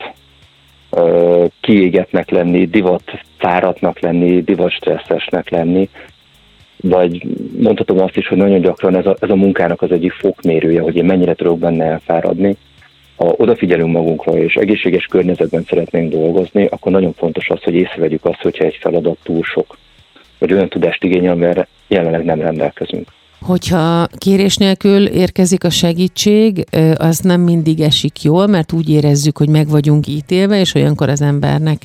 kiégetnek 1.60 2.30
lenni, 2.30 2.66
divat 2.66 3.02
fáradtnak 3.38 4.00
lenni, 4.00 4.42
divat 4.42 4.70
stresszesnek 4.70 5.50
lenni, 5.50 5.88
vagy 6.76 7.26
mondhatom 7.58 8.00
azt 8.00 8.16
is, 8.16 8.28
hogy 8.28 8.38
nagyon 8.38 8.60
gyakran 8.60 8.96
ez 8.96 9.06
a, 9.06 9.16
ez 9.20 9.30
a 9.30 9.34
munkának 9.34 9.82
az 9.82 9.92
egyik 9.92 10.12
fokmérője, 10.12 10.80
hogy 10.80 10.96
én 10.96 11.04
mennyire 11.04 11.34
tudok 11.34 11.58
benne 11.58 11.84
elfáradni, 11.84 12.56
ha 13.16 13.34
odafigyelünk 13.36 13.92
magunkra 13.92 14.32
és 14.32 14.54
egészséges 14.54 15.06
környezetben 15.06 15.64
szeretnénk 15.68 16.12
dolgozni, 16.12 16.64
akkor 16.64 16.92
nagyon 16.92 17.12
fontos 17.12 17.48
az, 17.48 17.62
hogy 17.62 17.74
észrevegyük 17.74 18.24
azt, 18.24 18.42
hogyha 18.42 18.64
egy 18.64 18.78
feladat 18.80 19.18
túl 19.22 19.42
sok, 19.42 19.76
vagy 20.38 20.52
olyan 20.52 20.68
tudást 20.68 21.04
igényel, 21.04 21.32
amire 21.32 21.68
jelenleg 21.88 22.24
nem 22.24 22.40
rendelkezünk. 22.40 23.08
Hogyha 23.40 24.06
kérés 24.18 24.56
nélkül 24.56 25.06
érkezik 25.06 25.64
a 25.64 25.70
segítség, 25.70 26.64
az 26.96 27.18
nem 27.18 27.40
mindig 27.40 27.80
esik 27.80 28.22
jól, 28.22 28.46
mert 28.46 28.72
úgy 28.72 28.90
érezzük, 28.90 29.38
hogy 29.38 29.48
meg 29.48 29.68
vagyunk 29.68 30.06
ítélve, 30.06 30.60
és 30.60 30.74
olyankor 30.74 31.08
az 31.08 31.20
embernek 31.20 31.82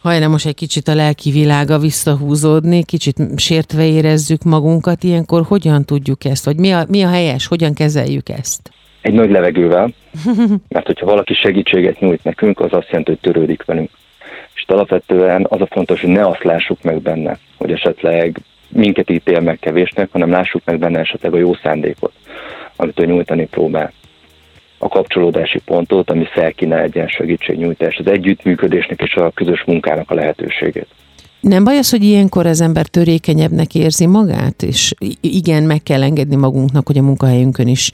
hajlamos 0.00 0.46
egy 0.46 0.54
kicsit 0.54 0.88
a 0.88 0.94
lelki 0.94 1.30
világa 1.30 1.78
visszahúzódni, 1.78 2.84
kicsit 2.84 3.16
sértve 3.36 3.86
érezzük 3.86 4.42
magunkat, 4.42 5.02
ilyenkor 5.02 5.42
hogyan 5.48 5.84
tudjuk 5.84 6.24
ezt, 6.24 6.44
vagy 6.44 6.56
mi 6.56 6.72
a, 6.72 6.84
mi 6.88 7.02
a 7.02 7.08
helyes, 7.08 7.46
hogyan 7.46 7.74
kezeljük 7.74 8.28
ezt? 8.28 8.70
egy 9.06 9.12
nagy 9.12 9.30
levegővel, 9.30 9.92
mert 10.74 10.86
hogyha 10.86 11.06
valaki 11.06 11.34
segítséget 11.34 12.00
nyújt 12.00 12.24
nekünk, 12.24 12.60
az 12.60 12.72
azt 12.72 12.88
jelenti, 12.88 13.10
hogy 13.10 13.20
törődik 13.20 13.64
velünk. 13.64 13.90
És 14.56 14.64
alapvetően 14.66 15.46
az 15.48 15.60
a 15.60 15.66
fontos, 15.66 16.00
hogy 16.00 16.10
ne 16.10 16.26
azt 16.26 16.44
lássuk 16.44 16.82
meg 16.82 17.02
benne, 17.02 17.38
hogy 17.56 17.72
esetleg 17.72 18.38
minket 18.68 19.10
ítél 19.10 19.40
meg 19.40 19.58
kevésnek, 19.58 20.08
hanem 20.12 20.30
lássuk 20.30 20.62
meg 20.64 20.78
benne 20.78 20.98
esetleg 20.98 21.34
a 21.34 21.38
jó 21.38 21.54
szándékot, 21.54 22.12
amit 22.76 23.00
ő 23.00 23.06
nyújtani 23.06 23.46
próbál. 23.46 23.92
A 24.78 24.88
kapcsolódási 24.88 25.58
pontot, 25.64 26.10
ami 26.10 26.24
felkínál 26.24 26.82
egy 26.82 26.94
ilyen 26.94 27.08
segítségnyújtás, 27.08 27.96
az 27.96 28.06
együttműködésnek 28.06 29.00
és 29.02 29.14
a 29.14 29.30
közös 29.30 29.64
munkának 29.64 30.10
a 30.10 30.14
lehetőségét. 30.14 30.88
Nem 31.40 31.64
baj 31.64 31.76
az, 31.76 31.90
hogy 31.90 32.02
ilyenkor 32.02 32.46
az 32.46 32.60
ember 32.60 32.86
törékenyebbnek 32.86 33.74
érzi 33.74 34.06
magát, 34.06 34.62
és 34.62 34.94
igen, 35.20 35.62
meg 35.62 35.82
kell 35.82 36.02
engedni 36.02 36.36
magunknak, 36.36 36.86
hogy 36.86 36.98
a 36.98 37.02
munkahelyünkön 37.02 37.68
is 37.68 37.90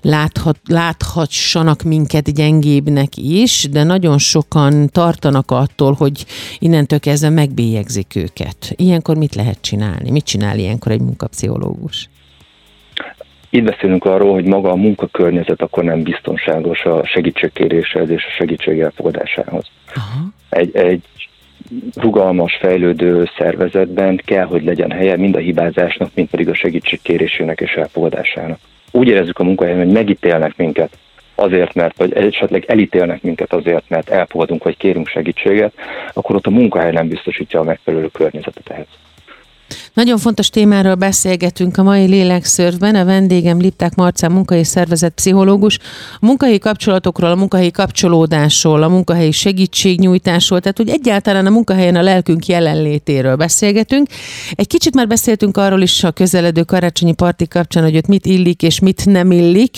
láthat, 0.00 0.56
láthassanak 0.68 1.82
minket 1.82 2.34
gyengébbnek 2.34 3.16
is, 3.16 3.68
de 3.70 3.82
nagyon 3.82 4.18
sokan 4.18 4.88
tartanak 4.88 5.50
attól, 5.50 5.92
hogy 5.92 6.24
innentől 6.58 7.00
kezdve 7.00 7.28
megbélyegzik 7.28 8.16
őket. 8.16 8.72
Ilyenkor 8.76 9.16
mit 9.16 9.34
lehet 9.34 9.60
csinálni? 9.60 10.10
Mit 10.10 10.24
csinál 10.24 10.58
ilyenkor 10.58 10.92
egy 10.92 11.00
munkapszichológus? 11.00 12.08
Itt 13.50 13.64
beszélünk 13.64 14.04
arról, 14.04 14.32
hogy 14.32 14.44
maga 14.44 14.70
a 14.70 14.76
munkakörnyezet 14.76 15.62
akkor 15.62 15.84
nem 15.84 16.02
biztonságos 16.02 16.84
a 16.84 17.06
segítségkéréshez 17.06 18.10
és 18.10 18.24
a 18.24 18.30
segítség 18.36 18.80
elfogadásához. 18.80 19.64
Aha. 19.94 20.24
Egy, 20.48 20.76
egy 20.76 21.02
rugalmas, 21.94 22.56
fejlődő 22.60 23.28
szervezetben 23.38 24.20
kell, 24.24 24.44
hogy 24.44 24.64
legyen 24.64 24.90
helye 24.90 25.16
mind 25.16 25.36
a 25.36 25.38
hibázásnak, 25.38 26.10
mind 26.14 26.28
pedig 26.28 26.48
a 26.48 26.54
segítségkérésének 26.54 27.60
és 27.60 27.72
elfogadásának. 27.72 28.58
Úgy 28.90 29.08
érezzük 29.08 29.38
a 29.38 29.44
munkahelyen, 29.44 29.78
hogy 29.78 29.92
megítélnek 29.92 30.56
minket 30.56 30.98
azért, 31.34 31.74
mert, 31.74 31.96
vagy 31.96 32.12
esetleg 32.12 32.64
elítélnek 32.66 33.22
minket 33.22 33.52
azért, 33.52 33.88
mert 33.88 34.10
elfogadunk, 34.10 34.64
vagy 34.64 34.76
kérünk 34.76 35.08
segítséget, 35.08 35.72
akkor 36.12 36.36
ott 36.36 36.46
a 36.46 36.50
munkahely 36.50 36.92
nem 36.92 37.08
biztosítja 37.08 37.60
a 37.60 37.64
megfelelő 37.64 38.08
környezetet 38.08 38.68
ehhez. 38.68 38.86
Nagyon 39.94 40.18
fontos 40.18 40.50
témáról 40.50 40.94
beszélgetünk 40.94 41.76
a 41.76 41.82
mai 41.82 42.06
lélekszörfben. 42.06 42.94
A 42.94 43.04
vendégem 43.04 43.58
Lipták 43.58 43.94
Marcán 43.94 44.32
munkai 44.32 44.64
szervezet 44.64 45.12
pszichológus. 45.12 45.78
A 46.14 46.26
munkahelyi 46.26 46.58
kapcsolatokról, 46.58 47.30
a 47.30 47.34
munkahelyi 47.34 47.70
kapcsolódásról, 47.70 48.82
a 48.82 48.88
munkahelyi 48.88 49.30
segítségnyújtásról, 49.30 50.60
tehát 50.60 50.76
hogy 50.76 50.88
egyáltalán 50.88 51.46
a 51.46 51.50
munkahelyen 51.50 51.96
a 51.96 52.02
lelkünk 52.02 52.46
jelenlétéről 52.46 53.36
beszélgetünk. 53.36 54.08
Egy 54.52 54.66
kicsit 54.66 54.94
már 54.94 55.06
beszéltünk 55.06 55.56
arról 55.56 55.80
is 55.82 56.04
a 56.04 56.10
közeledő 56.10 56.62
karácsonyi 56.62 57.12
parti 57.12 57.48
kapcsán, 57.48 57.82
hogy 57.82 57.96
ott 57.96 58.06
mit 58.06 58.26
illik 58.26 58.62
és 58.62 58.80
mit 58.80 59.06
nem 59.06 59.30
illik. 59.30 59.76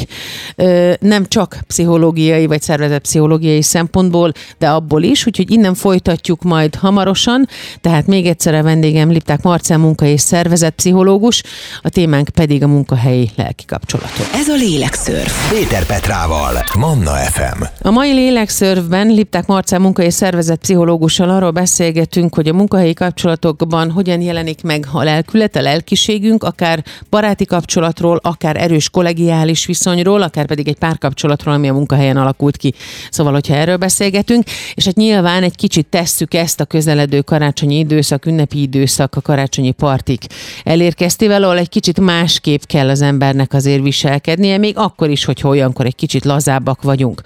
Nem 1.00 1.26
csak 1.26 1.58
pszichológiai 1.66 2.46
vagy 2.46 2.62
szervezetpszichológiai 2.62 3.62
szempontból, 3.62 4.32
de 4.58 4.68
abból 4.68 5.02
is, 5.02 5.26
úgyhogy 5.26 5.50
innen 5.50 5.74
folytatjuk 5.74 6.42
majd 6.42 6.74
hamarosan. 6.74 7.48
Tehát 7.80 8.06
még 8.06 8.26
egyszer 8.26 8.54
a 8.54 8.62
vendégem 8.62 9.10
Lipták 9.10 9.42
Marcán 9.42 9.80
munkai 9.80 10.04
és 10.06 10.20
szervezetpszichológus, 10.20 11.42
a 11.82 11.88
témánk 11.88 12.28
pedig 12.28 12.62
a 12.62 12.66
munkahelyi 12.66 13.30
lelki 13.36 13.64
kapcsolatok. 13.64 14.26
Ez 14.34 14.48
a 14.48 14.54
Lélekszörf. 14.54 15.50
Péter 15.50 15.86
Petrával, 15.86 16.64
Manna 16.78 17.10
FM. 17.10 17.62
A 17.80 17.90
mai 17.90 18.12
Lélekszörfben 18.12 19.06
Lipták 19.06 19.46
Marcán 19.46 19.80
munka 19.80 20.02
és 20.02 20.14
szervezetpszichológussal 20.14 21.30
arról 21.30 21.50
beszélgetünk, 21.50 22.34
hogy 22.34 22.48
a 22.48 22.52
munkahelyi 22.52 22.94
kapcsolatokban 22.94 23.90
hogyan 23.90 24.20
jelenik 24.20 24.62
meg 24.62 24.86
a 24.92 25.02
lelkület, 25.02 25.56
a 25.56 25.60
lelkiségünk, 25.60 26.44
akár 26.44 26.84
baráti 27.10 27.44
kapcsolatról, 27.44 28.20
akár 28.22 28.56
erős 28.56 28.90
kollegiális 28.90 29.66
viszonyról, 29.66 30.22
akár 30.22 30.46
pedig 30.46 30.68
egy 30.68 30.78
párkapcsolatról, 30.78 31.54
ami 31.54 31.68
a 31.68 31.72
munkahelyen 31.72 32.16
alakult 32.16 32.56
ki. 32.56 32.74
Szóval, 33.10 33.32
hogyha 33.32 33.54
erről 33.54 33.76
beszélgetünk, 33.76 34.44
és 34.74 34.84
hát 34.84 34.94
nyilván 34.94 35.42
egy 35.42 35.56
kicsit 35.56 35.86
tesszük 35.86 36.34
ezt 36.34 36.60
a 36.60 36.64
közeledő 36.64 37.20
karácsonyi 37.20 37.78
időszak, 37.78 38.26
ünnepi 38.26 38.60
időszak, 38.60 39.14
a 39.14 39.20
karácsonyi 39.20 39.72
partik 39.96 40.24
elérkeztével, 40.64 41.42
ahol 41.42 41.58
egy 41.58 41.68
kicsit 41.68 42.00
másképp 42.00 42.62
kell 42.62 42.88
az 42.88 43.00
embernek 43.00 43.52
azért 43.52 43.82
viselkednie, 43.82 44.58
még 44.58 44.76
akkor 44.76 45.10
is, 45.10 45.24
hogy 45.24 45.40
olyankor 45.44 45.86
egy 45.86 45.94
kicsit 45.94 46.24
lazábbak 46.24 46.82
vagyunk. 46.82 47.22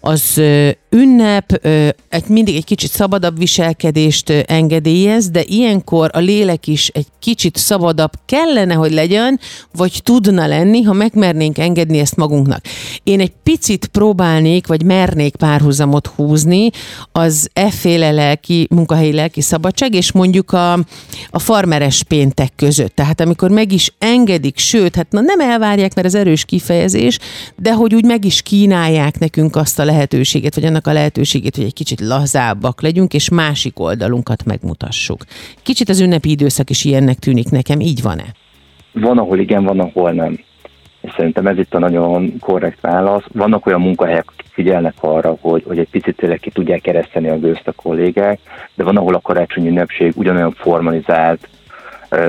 Az 0.00 0.40
ünnep 0.94 1.66
egy 2.08 2.28
mindig 2.28 2.56
egy 2.56 2.64
kicsit 2.64 2.90
szabadabb 2.90 3.38
viselkedést 3.38 4.30
engedélyez, 4.30 5.30
de 5.30 5.42
ilyenkor 5.46 6.10
a 6.12 6.18
lélek 6.18 6.66
is 6.66 6.88
egy 6.88 7.06
kicsit 7.18 7.56
szabadabb 7.56 8.12
kellene, 8.26 8.74
hogy 8.74 8.92
legyen, 8.92 9.40
vagy 9.76 10.00
tudna 10.02 10.46
lenni, 10.46 10.82
ha 10.82 10.92
megmernénk 10.92 11.58
engedni 11.58 11.98
ezt 11.98 12.16
magunknak. 12.16 12.64
Én 13.02 13.20
egy 13.20 13.32
picit 13.42 13.86
próbálnék, 13.86 14.66
vagy 14.66 14.84
mernék 14.84 15.36
párhuzamot 15.36 16.06
húzni 16.06 16.70
az 17.12 17.48
efféle 17.52 18.10
lelki, 18.10 18.66
munkahelyi 18.70 19.12
lelki 19.12 19.40
szabadság, 19.40 19.94
és 19.94 20.12
mondjuk 20.12 20.52
a, 20.52 20.72
a 21.30 21.38
farmeres 21.38 22.02
péntek 22.14 22.50
között. 22.56 22.94
Tehát 22.94 23.20
amikor 23.20 23.50
meg 23.50 23.72
is 23.72 23.92
engedik, 23.98 24.58
sőt, 24.58 24.94
hát 24.94 25.10
na 25.10 25.20
nem 25.20 25.40
elvárják, 25.40 25.94
mert 25.94 26.06
az 26.06 26.14
erős 26.14 26.44
kifejezés, 26.44 27.18
de 27.56 27.72
hogy 27.72 27.94
úgy 27.94 28.04
meg 28.04 28.24
is 28.24 28.42
kínálják 28.42 29.18
nekünk 29.18 29.56
azt 29.56 29.78
a 29.78 29.84
lehetőséget, 29.84 30.54
vagy 30.54 30.64
annak 30.64 30.86
a 30.86 30.92
lehetőségét, 30.92 31.56
hogy 31.56 31.64
egy 31.64 31.72
kicsit 31.72 32.00
lazábbak 32.00 32.82
legyünk, 32.82 33.14
és 33.14 33.28
másik 33.28 33.80
oldalunkat 33.80 34.44
megmutassuk. 34.44 35.24
Kicsit 35.62 35.88
az 35.88 36.00
ünnepi 36.00 36.30
időszak 36.30 36.70
is 36.70 36.84
ilyennek 36.84 37.18
tűnik 37.18 37.50
nekem, 37.50 37.80
így 37.80 38.02
van-e? 38.02 38.26
Van, 38.92 39.18
ahol 39.18 39.38
igen, 39.38 39.64
van, 39.64 39.80
ahol 39.80 40.12
nem. 40.12 40.38
És 41.00 41.12
szerintem 41.16 41.46
ez 41.46 41.58
itt 41.58 41.74
a 41.74 41.78
nagyon 41.78 42.38
korrekt 42.38 42.80
válasz. 42.80 43.24
Vannak 43.32 43.66
olyan 43.66 43.80
munkahelyek, 43.80 44.24
akik 44.26 44.50
figyelnek 44.52 44.94
arra, 45.00 45.36
hogy, 45.40 45.62
hogy 45.66 45.78
egy 45.78 45.90
picit 45.90 46.16
tényleg 46.16 46.38
ki 46.38 46.50
tudják 46.50 46.80
kereszteni 46.80 47.28
a 47.28 47.38
gőzt 47.38 47.68
a 47.68 47.72
kollégák, 47.72 48.38
de 48.74 48.84
van, 48.84 48.96
ahol 48.96 49.14
a 49.14 49.20
karácsonyi 49.20 49.68
ünnepség 49.68 50.12
ugyanolyan 50.16 50.52
formalizált, 50.52 51.48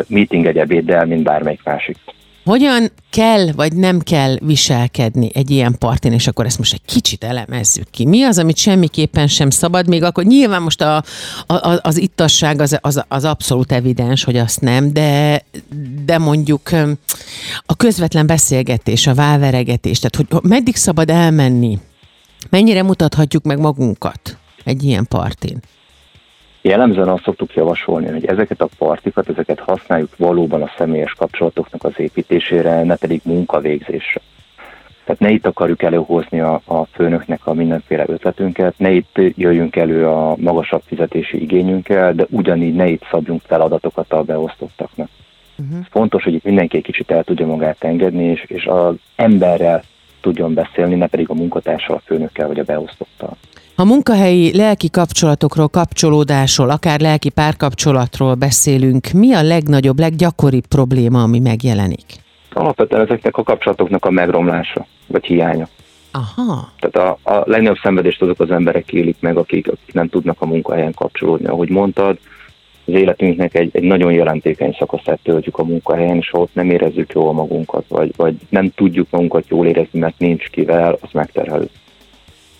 meeting 0.08 0.46
egy 0.46 0.58
ebéddel, 0.58 1.06
mint 1.06 1.24
bármelyik 1.24 1.64
másik. 1.64 1.98
Hogyan 2.46 2.92
kell 3.10 3.52
vagy 3.52 3.76
nem 3.76 4.00
kell 4.00 4.36
viselkedni 4.42 5.30
egy 5.34 5.50
ilyen 5.52 5.76
partin, 5.78 6.12
és 6.12 6.28
akkor 6.28 6.46
ezt 6.46 6.58
most 6.58 6.74
egy 6.74 6.82
kicsit 6.86 7.24
elemezzük 7.24 7.90
ki. 7.92 8.06
Mi 8.06 8.24
az, 8.24 8.40
amit 8.40 8.58
semmiképpen 8.58 9.28
sem 9.28 9.50
szabad, 9.50 9.88
még 9.88 10.04
akkor 10.04 10.24
nyilván 10.24 10.62
most 10.62 10.82
a, 10.82 11.04
a, 11.48 11.80
az 11.82 11.98
ittasság 11.98 12.62
az, 12.62 12.78
az, 12.82 13.04
az 13.08 13.26
abszolút 13.26 13.72
evidens, 13.72 14.24
hogy 14.24 14.38
azt 14.38 14.62
nem, 14.62 14.94
de, 14.94 15.42
de 16.06 16.18
mondjuk 16.18 16.70
a 17.66 17.76
közvetlen 17.76 18.28
beszélgetés, 18.28 19.08
a 19.08 19.14
válveregetés, 19.14 20.00
tehát 20.00 20.30
hogy 20.32 20.50
meddig 20.50 20.76
szabad 20.76 21.10
elmenni, 21.10 21.80
mennyire 22.50 22.84
mutathatjuk 22.84 23.44
meg 23.44 23.60
magunkat 23.60 24.38
egy 24.64 24.84
ilyen 24.84 25.06
partin? 25.08 25.60
Jellemzően 26.68 27.08
azt 27.08 27.24
szoktuk 27.24 27.54
javasolni, 27.54 28.08
hogy 28.08 28.26
ezeket 28.26 28.62
a 28.62 28.68
partikat, 28.78 29.30
ezeket 29.30 29.60
használjuk 29.60 30.18
valóban 30.18 30.62
a 30.62 30.72
személyes 30.78 31.14
kapcsolatoknak 31.14 31.84
az 31.84 31.94
építésére, 31.98 32.84
ne 32.84 32.96
pedig 32.96 33.22
munkavégzésre. 33.24 34.22
Tehát 35.04 35.22
ne 35.22 35.30
itt 35.30 35.46
akarjuk 35.46 35.84
előhozni 35.84 36.40
a, 36.40 36.62
a 36.66 36.86
főnöknek 36.86 37.48
a 37.48 37.54
mindenféle 37.54 38.04
ötletünket, 38.08 38.74
ne 38.78 38.92
itt 38.92 39.20
jöjjünk 39.36 39.76
elő 39.76 40.08
a 40.08 40.36
magasabb 40.38 40.82
fizetési 40.86 41.42
igényünkkel, 41.42 42.14
de 42.14 42.26
ugyanígy 42.30 42.76
ne 42.76 42.88
itt 42.88 43.08
szabjunk 43.12 43.42
feladatokat 43.42 44.14
a 44.14 44.24
beosztottaknak. 44.24 45.10
Uh-huh. 45.58 45.86
Fontos, 45.90 46.24
hogy 46.24 46.34
itt 46.34 46.44
mindenki 46.44 46.78
egy 46.78 46.84
kicsit 46.84 47.12
el 47.12 47.24
tudja 47.24 47.46
magát 47.46 47.84
engedni, 47.84 48.24
és, 48.24 48.44
és 48.48 48.66
az 48.66 48.96
emberrel 49.16 49.84
tudjon 50.22 50.54
beszélni, 50.54 50.96
ne 50.96 51.08
pedig 51.08 51.30
a 51.30 51.34
munkatársal, 51.34 51.96
a 51.96 52.02
főnökkel 52.06 52.48
vagy 52.48 52.60
a 52.60 52.64
beosztottal. 52.64 53.38
Ha 53.76 53.86
munkahelyi 53.86 54.58
lelki 54.58 54.90
kapcsolatokról, 54.90 55.68
kapcsolódásról, 55.68 56.70
akár 56.70 57.00
lelki 57.00 57.30
párkapcsolatról 57.30 58.36
beszélünk, 58.36 59.08
mi 59.12 59.34
a 59.34 59.42
legnagyobb, 59.42 60.00
leggyakoribb 60.00 60.68
probléma, 60.68 61.22
ami 61.22 61.40
megjelenik? 61.40 62.06
Alapvetően 62.54 63.02
ezeknek 63.02 63.38
a 63.38 63.44
kapcsolatoknak 63.44 64.06
a 64.06 64.12
megromlása, 64.12 64.86
vagy 65.08 65.26
hiánya. 65.26 65.68
Aha. 66.12 66.72
Tehát 66.80 67.20
a, 67.24 67.32
a 67.32 67.44
legnagyobb 67.46 67.78
szenvedést 67.84 68.22
azok 68.22 68.40
az 68.40 68.52
emberek 68.52 68.92
élik 68.92 69.18
meg, 69.20 69.38
akik, 69.38 69.68
akik 69.68 69.94
nem 69.94 70.10
tudnak 70.10 70.42
a 70.42 70.46
munkahelyen 70.46 70.94
kapcsolódni. 70.94 71.48
Ahogy 71.48 71.70
mondtad, 71.70 72.18
az 72.86 72.94
életünknek 72.94 73.56
egy, 73.56 73.70
egy 73.74 73.84
nagyon 73.84 74.12
jelentékeny 74.12 74.76
szakaszát 74.80 75.20
töltjük 75.24 75.58
a 75.58 75.64
munkahelyen, 75.64 76.18
és 76.18 76.30
ha 76.30 76.40
ott 76.40 76.54
nem 76.54 76.70
érezzük 76.70 77.12
jól 77.14 77.34
magunkat, 77.34 77.86
vagy, 77.88 78.14
vagy 78.16 78.36
nem 78.50 78.72
tudjuk 78.76 79.08
magunkat 79.10 79.48
jól 79.48 79.68
érezni, 79.68 80.00
mert 80.00 80.20
nincs 80.20 80.50
kivel, 80.50 80.98
az 81.02 81.10
megterhelő. 81.12 81.70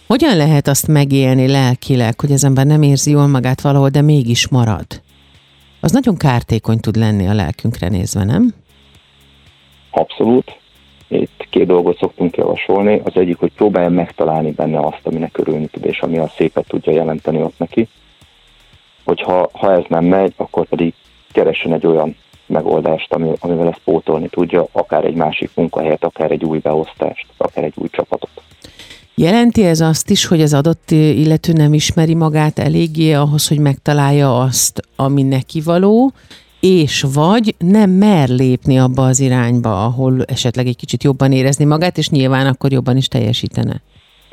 Hogyan 0.08 0.38
lehet 0.38 0.68
azt 0.68 0.88
megélni 0.88 1.48
lelkileg, 1.48 2.20
hogy 2.20 2.32
az 2.32 2.44
ember 2.44 2.66
nem 2.66 2.82
érzi 2.82 3.12
jól 3.12 3.28
magát 3.28 3.62
valahol, 3.62 3.90
de 3.90 4.02
mégis 4.02 4.48
marad? 4.48 4.86
Az 5.80 5.92
nagyon 5.92 6.18
kártékony 6.18 6.80
tud 6.80 6.96
lenni 6.96 7.28
a 7.28 7.34
lelkünkre 7.34 7.88
nézve, 7.88 8.24
nem? 8.24 8.54
Abszolút. 9.92 10.58
Itt 11.08 11.48
két 11.50 11.66
dolgot 11.66 11.98
szoktunk 11.98 12.38
javasolni. 12.38 13.02
Az 13.04 13.12
egyik, 13.16 13.38
hogy 13.38 13.52
próbálja 13.52 13.90
megtalálni 13.90 14.52
benne 14.52 14.80
azt, 14.80 15.02
aminek 15.04 15.38
örülni 15.38 15.68
tud, 15.68 15.86
és 15.86 16.00
ami 16.00 16.18
a 16.18 16.32
szépet 16.36 16.68
tudja 16.68 16.94
jelenteni 16.94 17.42
ott 17.42 17.58
neki. 17.58 17.88
Hogyha 19.04 19.50
ha 19.54 19.72
ez 19.72 19.84
nem 19.88 20.06
megy, 20.06 20.34
akkor 20.38 20.68
pedig 20.68 20.94
keressen 21.32 21.74
egy 21.74 21.86
olyan 21.86 22.16
megoldást, 22.46 23.14
ami, 23.14 23.32
amivel 23.40 23.68
ezt 23.68 23.82
pótolni 23.84 24.28
tudja, 24.28 24.68
akár 24.72 25.06
egy 25.06 25.16
másik 25.16 25.50
munkahelyet, 25.56 26.04
akár 26.04 26.32
egy 26.32 26.44
új 26.44 26.58
beosztást, 26.58 27.26
akár 27.38 27.64
egy 27.64 27.74
új 27.76 27.88
csapatot. 27.92 28.25
Jelenti 29.18 29.64
ez 29.64 29.82
azt 29.82 30.10
is, 30.10 30.26
hogy 30.26 30.42
az 30.42 30.54
adott 30.54 30.92
illető 30.92 31.54
nem 31.54 31.74
ismeri 31.74 32.14
magát 32.14 32.60
eléggé 32.60 33.14
ahhoz, 33.14 33.48
hogy 33.48 33.60
megtalálja 33.60 34.40
azt, 34.40 34.82
ami 34.96 35.24
neki 35.24 35.62
való, 35.62 36.14
és 36.60 37.06
vagy 37.14 37.56
nem 37.58 37.90
mer 37.90 38.30
lépni 38.30 38.80
abba 38.80 39.06
az 39.06 39.20
irányba, 39.20 39.86
ahol 39.86 40.24
esetleg 40.24 40.68
egy 40.68 40.76
kicsit 40.76 41.04
jobban 41.04 41.32
érezni 41.32 41.66
magát, 41.66 41.98
és 41.98 42.10
nyilván 42.10 42.48
akkor 42.48 42.72
jobban 42.72 42.98
is 42.98 43.08
teljesítene? 43.08 43.82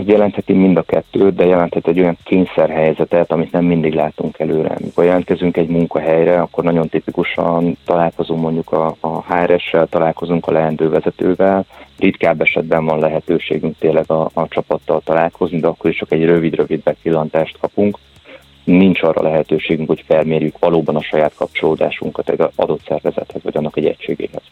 Jelentheti 0.09 0.53
mind 0.53 0.77
a 0.77 0.83
kettőt, 0.83 1.35
de 1.35 1.45
jelenthet 1.45 1.89
egy 1.89 2.01
olyan 2.01 2.19
kényszerhelyzetet, 2.25 3.33
amit 3.33 3.53
nem 3.53 3.65
mindig 3.65 3.95
látunk 3.95 4.39
előre. 4.39 4.77
Mikor 4.81 5.05
jelentkezünk 5.05 5.57
egy 5.57 5.69
munkahelyre, 5.69 6.41
akkor 6.41 6.65
nagyon 6.65 6.89
tipikusan 6.89 7.77
találkozunk 7.85 8.41
mondjuk 8.41 8.73
a, 8.73 8.97
a 9.01 9.35
HRS-sel, 9.35 9.87
találkozunk 9.87 10.47
a 10.47 10.53
leendő 10.53 10.89
vezetővel, 10.89 11.65
ritkább 11.99 12.41
esetben 12.41 12.85
van 12.85 12.99
lehetőségünk 12.99 13.79
tényleg 13.79 14.11
a, 14.11 14.31
a 14.35 14.49
csapattal 14.49 15.01
találkozni, 15.05 15.61
de 15.61 15.67
akkor 15.67 15.91
is 15.91 15.97
csak 15.97 16.13
egy 16.13 16.25
rövid-rövid 16.25 16.83
bepillantást 16.83 17.59
kapunk. 17.59 17.99
Nincs 18.65 19.03
arra 19.03 19.23
lehetőségünk, 19.23 19.89
hogy 19.89 20.05
felmérjük 20.07 20.59
valóban 20.59 20.97
a 20.97 21.03
saját 21.03 21.35
kapcsolódásunkat 21.35 22.29
egy 22.29 22.41
adott 22.55 22.85
szervezethez, 22.87 23.43
vagy 23.43 23.57
annak 23.57 23.77
egy 23.77 23.87
egységéhez. 23.87 24.43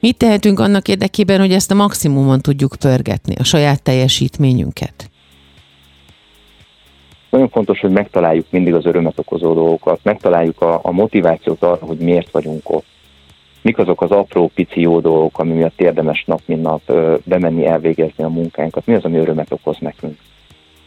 Mit 0.00 0.16
tehetünk 0.16 0.60
annak 0.60 0.88
érdekében, 0.88 1.38
hogy 1.38 1.52
ezt 1.52 1.70
a 1.70 1.74
maximumon 1.74 2.40
tudjuk 2.40 2.76
pörgetni, 2.78 3.34
a 3.38 3.44
saját 3.44 3.82
teljesítményünket? 3.82 5.10
nagyon 7.36 7.50
fontos, 7.50 7.80
hogy 7.80 7.90
megtaláljuk 7.90 8.46
mindig 8.50 8.74
az 8.74 8.86
örömet 8.86 9.18
okozó 9.18 9.54
dolgokat, 9.54 10.00
megtaláljuk 10.02 10.60
a, 10.60 10.80
a 10.82 10.90
motivációt 10.90 11.62
arra, 11.62 11.86
hogy 11.86 11.98
miért 11.98 12.30
vagyunk 12.30 12.70
ott. 12.70 12.84
Mik 13.62 13.78
azok 13.78 14.02
az 14.02 14.10
apró, 14.10 14.50
pici 14.54 14.80
jó 14.80 15.00
dolgok, 15.00 15.38
ami 15.38 15.52
miatt 15.52 15.80
érdemes 15.80 16.24
nap, 16.26 16.40
mint 16.44 16.62
nap 16.62 16.92
bemenni, 17.24 17.66
elvégezni 17.66 18.24
a 18.24 18.28
munkánkat, 18.28 18.86
mi 18.86 18.94
az, 18.94 19.04
ami 19.04 19.18
örömet 19.18 19.52
okoz 19.52 19.76
nekünk. 19.80 20.18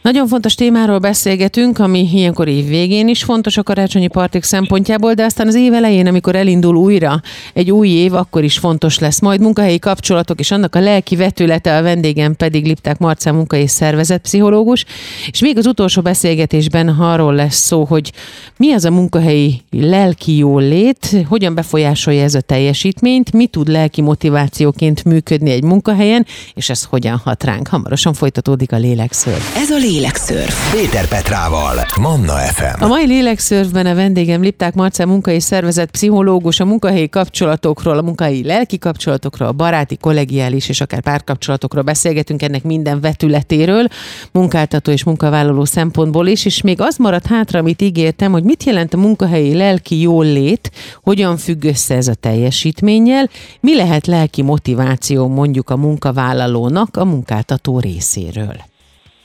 Nagyon 0.02 0.26
fontos 0.26 0.54
témáról 0.54 0.98
beszélgetünk, 0.98 1.78
ami 1.78 2.08
ilyenkor 2.12 2.48
év 2.48 2.68
végén 2.68 3.08
is 3.08 3.22
fontos 3.22 3.56
a 3.56 3.62
karácsonyi 3.62 4.06
partik 4.06 4.42
szempontjából, 4.42 5.14
de 5.14 5.24
aztán 5.24 5.46
az 5.46 5.54
év 5.54 5.72
elején, 5.72 6.06
amikor 6.06 6.36
elindul 6.36 6.76
újra 6.76 7.20
egy 7.54 7.70
új 7.70 7.88
év, 7.88 8.14
akkor 8.14 8.44
is 8.44 8.58
fontos 8.58 8.98
lesz 8.98 9.20
majd 9.20 9.40
munkahelyi 9.40 9.78
kapcsolatok, 9.78 10.40
és 10.40 10.50
annak 10.50 10.74
a 10.74 10.80
lelki 10.80 11.16
vetülete 11.16 11.76
a 11.76 11.82
vendégem 11.82 12.36
pedig 12.36 12.66
Lipták 12.66 12.98
Marcán 12.98 13.34
munka 13.34 13.56
és 13.56 13.70
szervezetpszichológus, 13.70 14.84
és 15.30 15.40
még 15.40 15.58
az 15.58 15.66
utolsó 15.66 16.02
beszélgetésben 16.02 16.88
arról 16.88 17.34
lesz 17.34 17.58
szó, 17.58 17.84
hogy 17.84 18.12
mi 18.56 18.72
az 18.72 18.84
a 18.84 18.90
munkahelyi 18.90 19.62
lelki 19.70 20.36
jólét, 20.36 21.16
hogyan 21.28 21.54
befolyásolja 21.54 22.22
ez 22.22 22.34
a 22.34 22.40
teljesítményt, 22.40 23.32
mi 23.32 23.46
tud 23.46 23.68
lelki 23.68 24.00
motivációként 24.00 25.04
működni 25.04 25.50
egy 25.50 25.64
munkahelyen, 25.64 26.26
és 26.54 26.70
ez 26.70 26.84
hogyan 26.84 27.20
hat 27.24 27.44
ránk. 27.44 27.68
Hamarosan 27.68 28.12
folytatódik 28.12 28.72
a 28.72 28.76
lélekször. 28.76 29.36
Ez 29.56 29.70
a 29.70 29.76
Lélekszörf. 29.90 30.72
Péter 30.72 31.08
Petrával, 31.08 31.86
Manna 32.00 32.32
FM. 32.32 32.82
A 32.82 32.86
mai 32.86 33.06
Lélekszörfben 33.06 33.86
a 33.86 33.94
vendégem 33.94 34.42
Lipták 34.42 34.74
Marcel 34.74 35.06
munka 35.06 35.30
és 35.30 35.42
szervezet 35.42 35.90
pszichológus, 35.90 36.60
a 36.60 36.64
munkahelyi 36.64 37.08
kapcsolatokról, 37.08 37.98
a 37.98 38.02
munkahelyi 38.02 38.44
lelki 38.44 38.78
kapcsolatokról, 38.78 39.48
a 39.48 39.52
baráti, 39.52 39.96
kollegiális 39.96 40.68
és 40.68 40.80
akár 40.80 41.00
párkapcsolatokról 41.00 41.82
beszélgetünk 41.82 42.42
ennek 42.42 42.62
minden 42.62 43.00
vetületéről, 43.00 43.86
munkáltató 44.32 44.90
és 44.90 45.04
munkavállaló 45.04 45.64
szempontból 45.64 46.26
is, 46.26 46.44
és 46.44 46.62
még 46.62 46.80
az 46.80 46.96
maradt 46.96 47.26
hátra, 47.26 47.58
amit 47.58 47.82
ígértem, 47.82 48.32
hogy 48.32 48.44
mit 48.44 48.64
jelent 48.64 48.94
a 48.94 48.98
munkahelyi 48.98 49.54
lelki 49.54 50.00
jólét, 50.00 50.70
hogyan 51.02 51.36
függ 51.36 51.64
össze 51.64 51.94
ez 51.94 52.08
a 52.08 52.14
teljesítménnyel, 52.14 53.28
mi 53.60 53.76
lehet 53.76 54.06
lelki 54.06 54.42
motiváció 54.42 55.28
mondjuk 55.28 55.70
a 55.70 55.76
munkavállalónak 55.76 56.96
a 56.96 57.04
munkáltató 57.04 57.78
részéről 57.78 58.69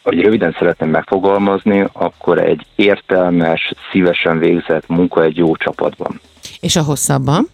hogy 0.05 0.21
röviden 0.21 0.55
szeretném 0.59 0.89
megfogalmazni, 0.89 1.85
akkor 1.93 2.37
egy 2.37 2.65
értelmes, 2.75 3.73
szívesen 3.91 4.39
végzett 4.39 4.87
munka 4.87 5.23
egy 5.23 5.37
jó 5.37 5.55
csapatban. 5.55 6.19
És 6.59 6.75
a 6.75 6.83
hosszabban? 6.83 7.47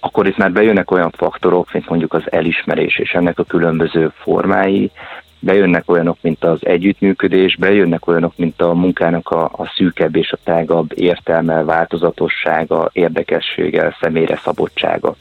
Akkor 0.00 0.26
itt 0.26 0.36
már 0.36 0.52
bejönnek 0.52 0.90
olyan 0.90 1.10
faktorok, 1.10 1.72
mint 1.72 1.88
mondjuk 1.88 2.14
az 2.14 2.22
elismerés 2.32 2.98
és 2.98 3.10
ennek 3.10 3.38
a 3.38 3.44
különböző 3.44 4.12
formái, 4.14 4.90
bejönnek 5.38 5.90
olyanok, 5.90 6.18
mint 6.20 6.44
az 6.44 6.66
együttműködés, 6.66 7.56
bejönnek 7.56 8.06
olyanok, 8.06 8.32
mint 8.36 8.62
a 8.62 8.74
munkának 8.74 9.28
a, 9.28 9.44
a 9.44 9.72
szűkebb 9.76 10.16
és 10.16 10.32
a 10.32 10.38
tágabb 10.44 10.92
értelme, 10.94 11.62
változatossága, 11.62 12.90
érdekessége, 12.92 13.96
személyre 14.00 14.40
szabadsága. 14.44 15.16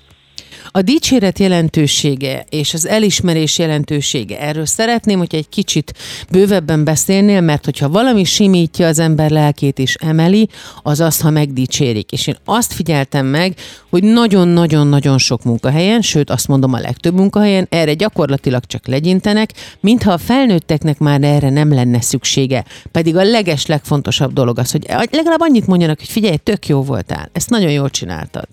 A 0.76 0.82
dicséret 0.82 1.40
jelentősége 1.40 2.46
és 2.50 2.74
az 2.74 2.88
elismerés 2.88 3.58
jelentősége, 3.58 4.40
erről 4.40 4.66
szeretném, 4.66 5.18
hogy 5.18 5.36
egy 5.36 5.50
kicsit 5.50 5.94
bővebben 6.32 6.84
beszélnél, 6.84 7.42
mert 7.42 7.66
hogyha 7.66 7.90
valami 7.90 8.24
simítja 8.24 8.88
az 8.88 9.00
ember 9.00 9.30
lelkét 9.30 9.80
és 9.80 9.96
emeli, 9.96 10.50
az 10.84 11.00
az, 11.00 11.22
ha 11.22 11.30
megdicsérik. 11.30 12.12
És 12.12 12.28
én 12.28 12.38
azt 12.46 12.74
figyeltem 12.74 13.26
meg, 13.26 13.56
hogy 13.90 14.04
nagyon-nagyon-nagyon 14.04 15.18
sok 15.18 15.44
munkahelyen, 15.44 16.02
sőt 16.02 16.30
azt 16.30 16.48
mondom 16.48 16.74
a 16.74 16.80
legtöbb 16.80 17.14
munkahelyen, 17.14 17.68
erre 17.70 17.94
gyakorlatilag 17.94 18.66
csak 18.66 18.88
legyintenek, 18.88 19.52
mintha 19.80 20.12
a 20.12 20.18
felnőtteknek 20.18 20.98
már 20.98 21.24
erre 21.24 21.50
nem 21.50 21.74
lenne 21.74 22.02
szüksége. 22.02 22.66
Pedig 22.92 23.16
a 23.16 23.24
leges 23.24 23.66
legfontosabb 23.66 24.34
dolog 24.34 24.60
az, 24.60 24.72
hogy 24.72 24.86
legalább 25.12 25.42
annyit 25.42 25.68
mondjanak, 25.68 26.00
hogy 26.00 26.10
figyelj, 26.10 26.38
tök 26.38 26.68
jó 26.68 26.84
voltál, 26.84 27.30
ezt 27.34 27.50
nagyon 27.50 27.72
jól 27.72 27.90
csináltad 27.90 28.48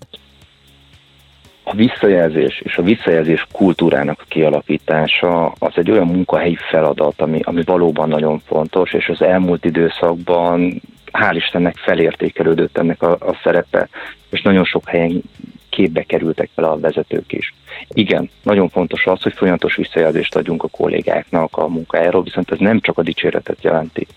a 1.73 1.75
visszajelzés 1.75 2.61
és 2.63 2.77
a 2.77 2.81
visszajelzés 2.81 3.47
kultúrának 3.51 4.19
a 4.21 4.25
kialakítása 4.27 5.53
az 5.59 5.71
egy 5.75 5.91
olyan 5.91 6.07
munkahelyi 6.07 6.57
feladat, 6.69 7.21
ami, 7.21 7.39
ami 7.43 7.63
valóban 7.63 8.09
nagyon 8.09 8.39
fontos, 8.39 8.93
és 8.93 9.09
az 9.09 9.21
elmúlt 9.21 9.65
időszakban 9.65 10.81
hál' 11.11 11.35
Istennek 11.35 11.77
felértékelődött 11.77 12.77
ennek 12.77 13.01
a, 13.01 13.11
a 13.11 13.39
szerepe, 13.43 13.89
és 14.29 14.41
nagyon 14.41 14.63
sok 14.63 14.87
helyen 14.87 15.21
képbe 15.69 16.03
kerültek 16.03 16.49
vele 16.55 16.67
a 16.67 16.79
vezetők 16.79 17.31
is. 17.31 17.53
Igen, 17.87 18.29
nagyon 18.43 18.69
fontos 18.69 19.05
az, 19.05 19.21
hogy 19.21 19.33
folyamatos 19.33 19.75
visszajelzést 19.75 20.35
adjunk 20.35 20.63
a 20.63 20.67
kollégáknak 20.67 21.57
a 21.57 21.67
munkájáról, 21.67 22.23
viszont 22.23 22.51
ez 22.51 22.59
nem 22.59 22.79
csak 22.79 22.97
a 22.97 23.03
dicséretet 23.03 23.63
jelenti. 23.63 24.07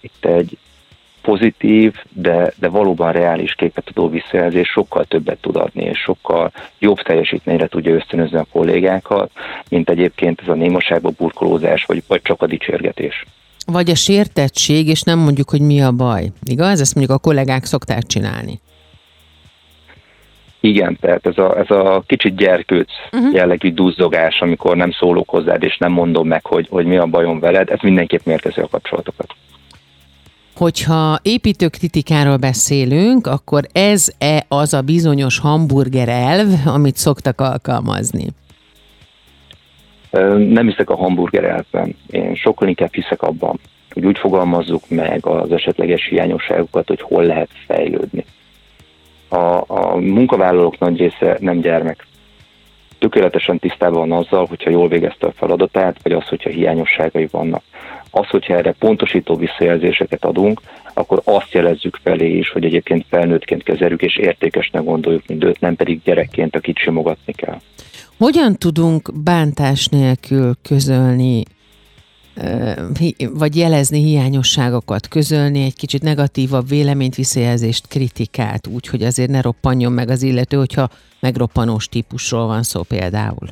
Itt 0.00 0.24
egy 0.24 0.58
pozitív, 1.22 1.94
de, 2.12 2.52
de 2.56 2.68
valóban 2.68 3.12
reális 3.12 3.54
képet 3.54 3.88
adó 3.88 4.08
visszajelzés 4.08 4.68
sokkal 4.68 5.04
többet 5.04 5.38
tud 5.40 5.56
adni, 5.56 5.82
és 5.82 5.98
sokkal 5.98 6.52
jobb 6.78 6.98
teljesítményre 6.98 7.66
tudja 7.66 7.94
ösztönözni 7.94 8.38
a 8.38 8.46
kollégákat, 8.52 9.30
mint 9.68 9.90
egyébként 9.90 10.40
ez 10.40 10.48
a 10.48 10.54
némaságba 10.54 11.10
burkolózás, 11.16 11.84
vagy, 11.84 12.02
vagy 12.06 12.22
csak 12.22 12.42
a 12.42 12.46
dicsérgetés. 12.46 13.24
Vagy 13.66 13.90
a 13.90 13.94
sértettség, 13.94 14.88
és 14.88 15.02
nem 15.02 15.18
mondjuk, 15.18 15.50
hogy 15.50 15.60
mi 15.60 15.82
a 15.82 15.92
baj. 15.92 16.26
Igaz? 16.44 16.80
Ezt 16.80 16.94
mondjuk 16.94 17.16
a 17.16 17.20
kollégák 17.20 17.64
szokták 17.64 18.02
csinálni. 18.02 18.60
Igen, 20.60 20.96
tehát 21.00 21.26
ez 21.26 21.38
a, 21.38 21.58
ez 21.58 21.70
a 21.70 22.02
kicsit 22.06 22.36
gyerkőc 22.36 22.90
uh-huh. 23.12 23.34
jellegű 23.34 23.72
duzzogás, 23.72 24.40
amikor 24.40 24.76
nem 24.76 24.92
szólok 24.92 25.28
hozzád, 25.28 25.62
és 25.62 25.76
nem 25.76 25.92
mondom 25.92 26.26
meg, 26.26 26.46
hogy, 26.46 26.66
hogy 26.70 26.86
mi 26.86 26.96
a 26.96 27.06
bajom 27.06 27.40
veled, 27.40 27.70
ez 27.70 27.78
mindenképp 27.82 28.24
mérgezi 28.24 28.60
a 28.60 28.68
kapcsolatokat. 28.68 29.34
Hogyha 30.60 31.18
építőkritikáról 31.22 32.36
beszélünk, 32.36 33.26
akkor 33.26 33.62
ez-e 33.72 34.44
az 34.48 34.74
a 34.74 34.80
bizonyos 34.80 35.38
hamburger 35.38 36.08
elv, 36.08 36.48
amit 36.66 36.96
szoktak 36.96 37.40
alkalmazni? 37.40 38.26
Nem 40.36 40.66
hiszek 40.66 40.90
a 40.90 40.96
hamburger 40.96 41.44
elvben. 41.44 41.96
Én 42.10 42.34
sokkal 42.34 42.68
inkább 42.68 42.92
hiszek 42.92 43.22
abban, 43.22 43.60
hogy 43.90 44.04
úgy 44.04 44.18
fogalmazzuk 44.18 44.82
meg 44.88 45.26
az 45.26 45.52
esetleges 45.52 46.06
hiányosságokat, 46.08 46.88
hogy 46.88 47.00
hol 47.00 47.24
lehet 47.24 47.50
fejlődni. 47.66 48.24
A, 49.28 49.64
a 49.66 49.96
munkavállalók 49.96 50.78
nagy 50.78 50.98
része 50.98 51.36
nem 51.38 51.60
gyermek. 51.60 52.06
Tökéletesen 52.98 53.58
tisztában 53.58 54.08
van 54.08 54.18
azzal, 54.18 54.46
hogyha 54.46 54.70
jól 54.70 54.88
végezte 54.88 55.26
a 55.26 55.32
feladatát, 55.36 56.02
vagy 56.02 56.12
az, 56.12 56.28
hogyha 56.28 56.50
hiányosságai 56.50 57.28
vannak 57.30 57.62
az, 58.10 58.26
hogyha 58.26 58.54
erre 58.54 58.72
pontosító 58.72 59.36
visszajelzéseket 59.36 60.24
adunk, 60.24 60.60
akkor 60.94 61.22
azt 61.24 61.52
jelezzük 61.52 61.98
felé 62.02 62.36
is, 62.36 62.50
hogy 62.50 62.64
egyébként 62.64 63.06
felnőttként 63.08 63.62
kezeljük, 63.62 64.02
és 64.02 64.16
értékesnek 64.16 64.84
gondoljuk 64.84 65.26
mint 65.26 65.44
őt, 65.44 65.60
nem 65.60 65.76
pedig 65.76 66.00
gyerekként, 66.02 66.56
akit 66.56 66.78
simogatni 66.78 67.32
kell. 67.32 67.60
Hogyan 68.18 68.56
tudunk 68.56 69.10
bántás 69.24 69.86
nélkül 69.86 70.54
közölni 70.62 71.42
vagy 73.32 73.56
jelezni 73.56 74.02
hiányosságokat, 74.02 75.08
közölni 75.08 75.62
egy 75.64 75.76
kicsit 75.76 76.02
negatívabb 76.02 76.68
véleményt, 76.68 77.14
visszajelzést, 77.14 77.88
kritikát, 77.88 78.66
úgy, 78.66 78.86
hogy 78.86 79.02
azért 79.02 79.30
ne 79.30 79.40
roppanjon 79.40 79.92
meg 79.92 80.08
az 80.08 80.22
illető, 80.22 80.56
hogyha 80.56 80.88
megroppanós 81.20 81.88
típusról 81.88 82.46
van 82.46 82.62
szó 82.62 82.82
például? 82.82 83.48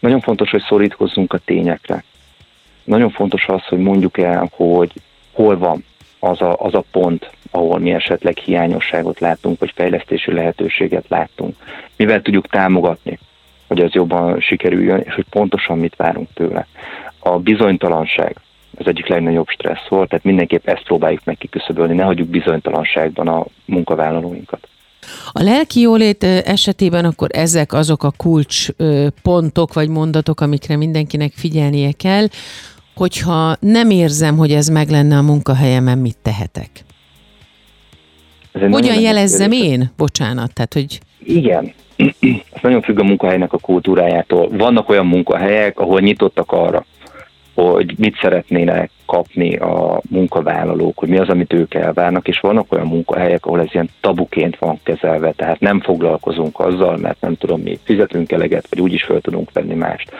Nagyon 0.00 0.20
fontos, 0.20 0.50
hogy 0.50 0.62
szorítkozzunk 0.68 1.32
a 1.32 1.38
tényekre 1.38 2.04
nagyon 2.88 3.10
fontos 3.10 3.46
az, 3.46 3.64
hogy 3.64 3.78
mondjuk 3.78 4.18
el, 4.18 4.50
hogy 4.52 4.92
hol 5.32 5.58
van 5.58 5.84
az 6.18 6.40
a, 6.40 6.56
az 6.58 6.74
a 6.74 6.84
pont, 6.90 7.30
ahol 7.50 7.78
mi 7.78 7.90
esetleg 7.90 8.36
hiányosságot 8.36 9.20
látunk, 9.20 9.58
vagy 9.58 9.72
fejlesztési 9.74 10.32
lehetőséget 10.32 11.04
látunk. 11.08 11.56
Mivel 11.96 12.22
tudjuk 12.22 12.46
támogatni, 12.46 13.18
hogy 13.66 13.80
ez 13.80 13.92
jobban 13.92 14.40
sikerüljön, 14.40 15.00
és 15.00 15.14
hogy 15.14 15.26
pontosan 15.30 15.78
mit 15.78 15.96
várunk 15.96 16.28
tőle. 16.34 16.66
A 17.18 17.38
bizonytalanság 17.38 18.36
az 18.78 18.86
egyik 18.86 19.06
legnagyobb 19.06 19.48
stressz 19.48 19.88
volt, 19.88 20.08
tehát 20.08 20.24
mindenképp 20.24 20.68
ezt 20.68 20.84
próbáljuk 20.84 21.24
meg 21.24 21.36
kiküszöbölni, 21.38 21.94
ne 21.94 22.02
hagyjuk 22.02 22.28
bizonytalanságban 22.28 23.28
a 23.28 23.44
munkavállalóinkat. 23.64 24.68
A 25.32 25.42
lelki 25.42 25.80
jólét 25.80 26.24
esetében 26.24 27.04
akkor 27.04 27.28
ezek 27.32 27.72
azok 27.72 28.02
a 28.02 28.12
kulcs 28.16 28.68
pontok 29.22 29.72
vagy 29.72 29.88
mondatok, 29.88 30.40
amikre 30.40 30.76
mindenkinek 30.76 31.32
figyelnie 31.32 31.92
kell 31.92 32.26
hogyha 32.98 33.56
nem 33.60 33.90
érzem, 33.90 34.36
hogy 34.36 34.52
ez 34.52 34.68
meg 34.68 34.88
lenne 34.88 35.16
a 35.16 35.22
munkahelyemen, 35.22 35.98
mit 35.98 36.16
tehetek? 36.22 36.70
Hogyan 38.70 39.00
jelezzem 39.00 39.52
én? 39.52 39.90
Bocsánat, 39.96 40.54
tehát 40.54 40.72
hogy... 40.72 41.00
Igen, 41.24 41.72
ez 42.52 42.60
nagyon 42.62 42.82
függ 42.82 42.98
a 42.98 43.04
munkahelynek 43.04 43.52
a 43.52 43.58
kultúrájától. 43.58 44.48
Vannak 44.48 44.88
olyan 44.88 45.06
munkahelyek, 45.06 45.78
ahol 45.78 46.00
nyitottak 46.00 46.52
arra, 46.52 46.84
hogy 47.54 47.94
mit 47.98 48.18
szeretnének 48.20 48.90
kapni 49.06 49.56
a 49.56 50.00
munkavállalók, 50.10 50.98
hogy 50.98 51.08
mi 51.08 51.18
az, 51.18 51.28
amit 51.28 51.52
ők 51.52 51.74
elvárnak, 51.74 52.28
és 52.28 52.40
vannak 52.40 52.72
olyan 52.72 52.86
munkahelyek, 52.86 53.46
ahol 53.46 53.60
ez 53.60 53.68
ilyen 53.72 53.90
tabuként 54.00 54.58
van 54.58 54.80
kezelve, 54.82 55.32
tehát 55.32 55.60
nem 55.60 55.80
foglalkozunk 55.80 56.60
azzal, 56.60 56.96
mert 56.96 57.20
nem 57.20 57.34
tudom, 57.34 57.60
mi 57.60 57.78
fizetünk 57.82 58.32
eleget, 58.32 58.66
vagy 58.70 58.80
úgyis 58.80 59.02
fel 59.02 59.20
tudunk 59.20 59.52
venni 59.52 59.74
mást, 59.74 60.10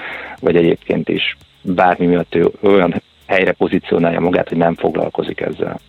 vagy 0.41 0.57
egyébként 0.57 1.09
is 1.09 1.37
bármi 1.63 2.07
miatt 2.07 2.35
ő 2.35 2.51
olyan 2.61 3.03
helyre 3.27 3.53
pozícionálja 3.53 4.21
magát, 4.21 4.49
hogy 4.49 4.59
nem 4.59 4.75
foglalkozik 4.75 5.41
ezzel. 5.41 5.81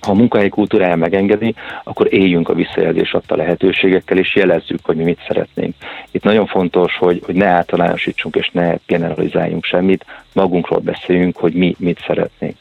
Ha 0.00 0.10
a 0.10 0.14
munkahelyi 0.14 0.48
kultúrája 0.48 0.96
megengedi, 0.96 1.54
akkor 1.84 2.12
éljünk 2.12 2.48
a 2.48 2.54
visszajelzés 2.54 3.12
adta 3.12 3.36
lehetőségekkel, 3.36 4.18
és 4.18 4.34
jelezzük, 4.34 4.84
hogy 4.84 4.96
mi 4.96 5.04
mit 5.04 5.24
szeretnénk. 5.26 5.74
Itt 6.10 6.22
nagyon 6.22 6.46
fontos, 6.46 6.96
hogy, 6.96 7.22
hogy 7.24 7.34
ne 7.34 7.46
általánosítsunk 7.46 8.36
és 8.36 8.50
ne 8.52 8.74
generalizáljunk 8.86 9.64
semmit, 9.64 10.04
magunkról 10.32 10.78
beszéljünk, 10.78 11.36
hogy 11.36 11.52
mi 11.52 11.74
mit 11.78 12.04
szeretnénk, 12.06 12.56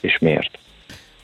és 0.00 0.18
miért. 0.18 0.58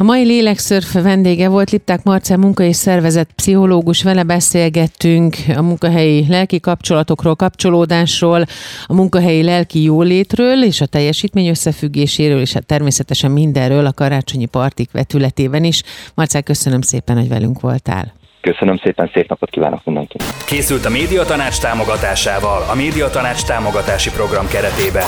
A 0.01 0.05
mai 0.05 0.25
Lélekszörf 0.25 0.93
vendége 0.93 1.49
volt 1.49 1.71
Lipták 1.71 2.03
Marcel 2.03 2.37
munka 2.37 2.63
és 2.63 2.77
szervezet 2.77 3.33
pszichológus, 3.33 4.03
vele 4.03 4.23
beszélgettünk 4.23 5.37
a 5.57 5.63
munkahelyi 5.63 6.27
lelki 6.29 6.61
kapcsolatokról, 6.61 7.35
kapcsolódásról, 7.35 8.45
a 8.87 8.95
munkahelyi 8.95 9.43
lelki 9.43 9.83
jólétről 9.83 10.65
és 10.65 10.81
a 10.81 10.87
teljesítmény 10.87 11.49
összefüggéséről, 11.49 12.41
és 12.41 12.53
hát 12.53 12.67
természetesen 12.67 13.31
mindenről 13.31 13.87
a 13.87 13.93
karácsonyi 13.93 14.47
partik 14.47 14.91
vetületében 14.93 15.65
is. 15.65 15.83
Marcel, 16.15 16.43
köszönöm 16.43 16.81
szépen, 16.81 17.17
hogy 17.17 17.29
velünk 17.29 17.61
voltál. 17.61 18.13
Köszönöm 18.41 18.77
szépen, 18.77 19.11
szép 19.15 19.29
napot 19.29 19.51
kívánok 19.51 19.85
mindenkinek. 19.85 20.27
Készült 20.47 20.85
a 20.85 20.91
Médiatanács 20.91 21.61
támogatásával 21.61 22.63
a 22.71 22.75
Médiatanács 22.75 23.43
támogatási 23.45 24.11
program 24.11 24.49
keretében. 24.49 25.07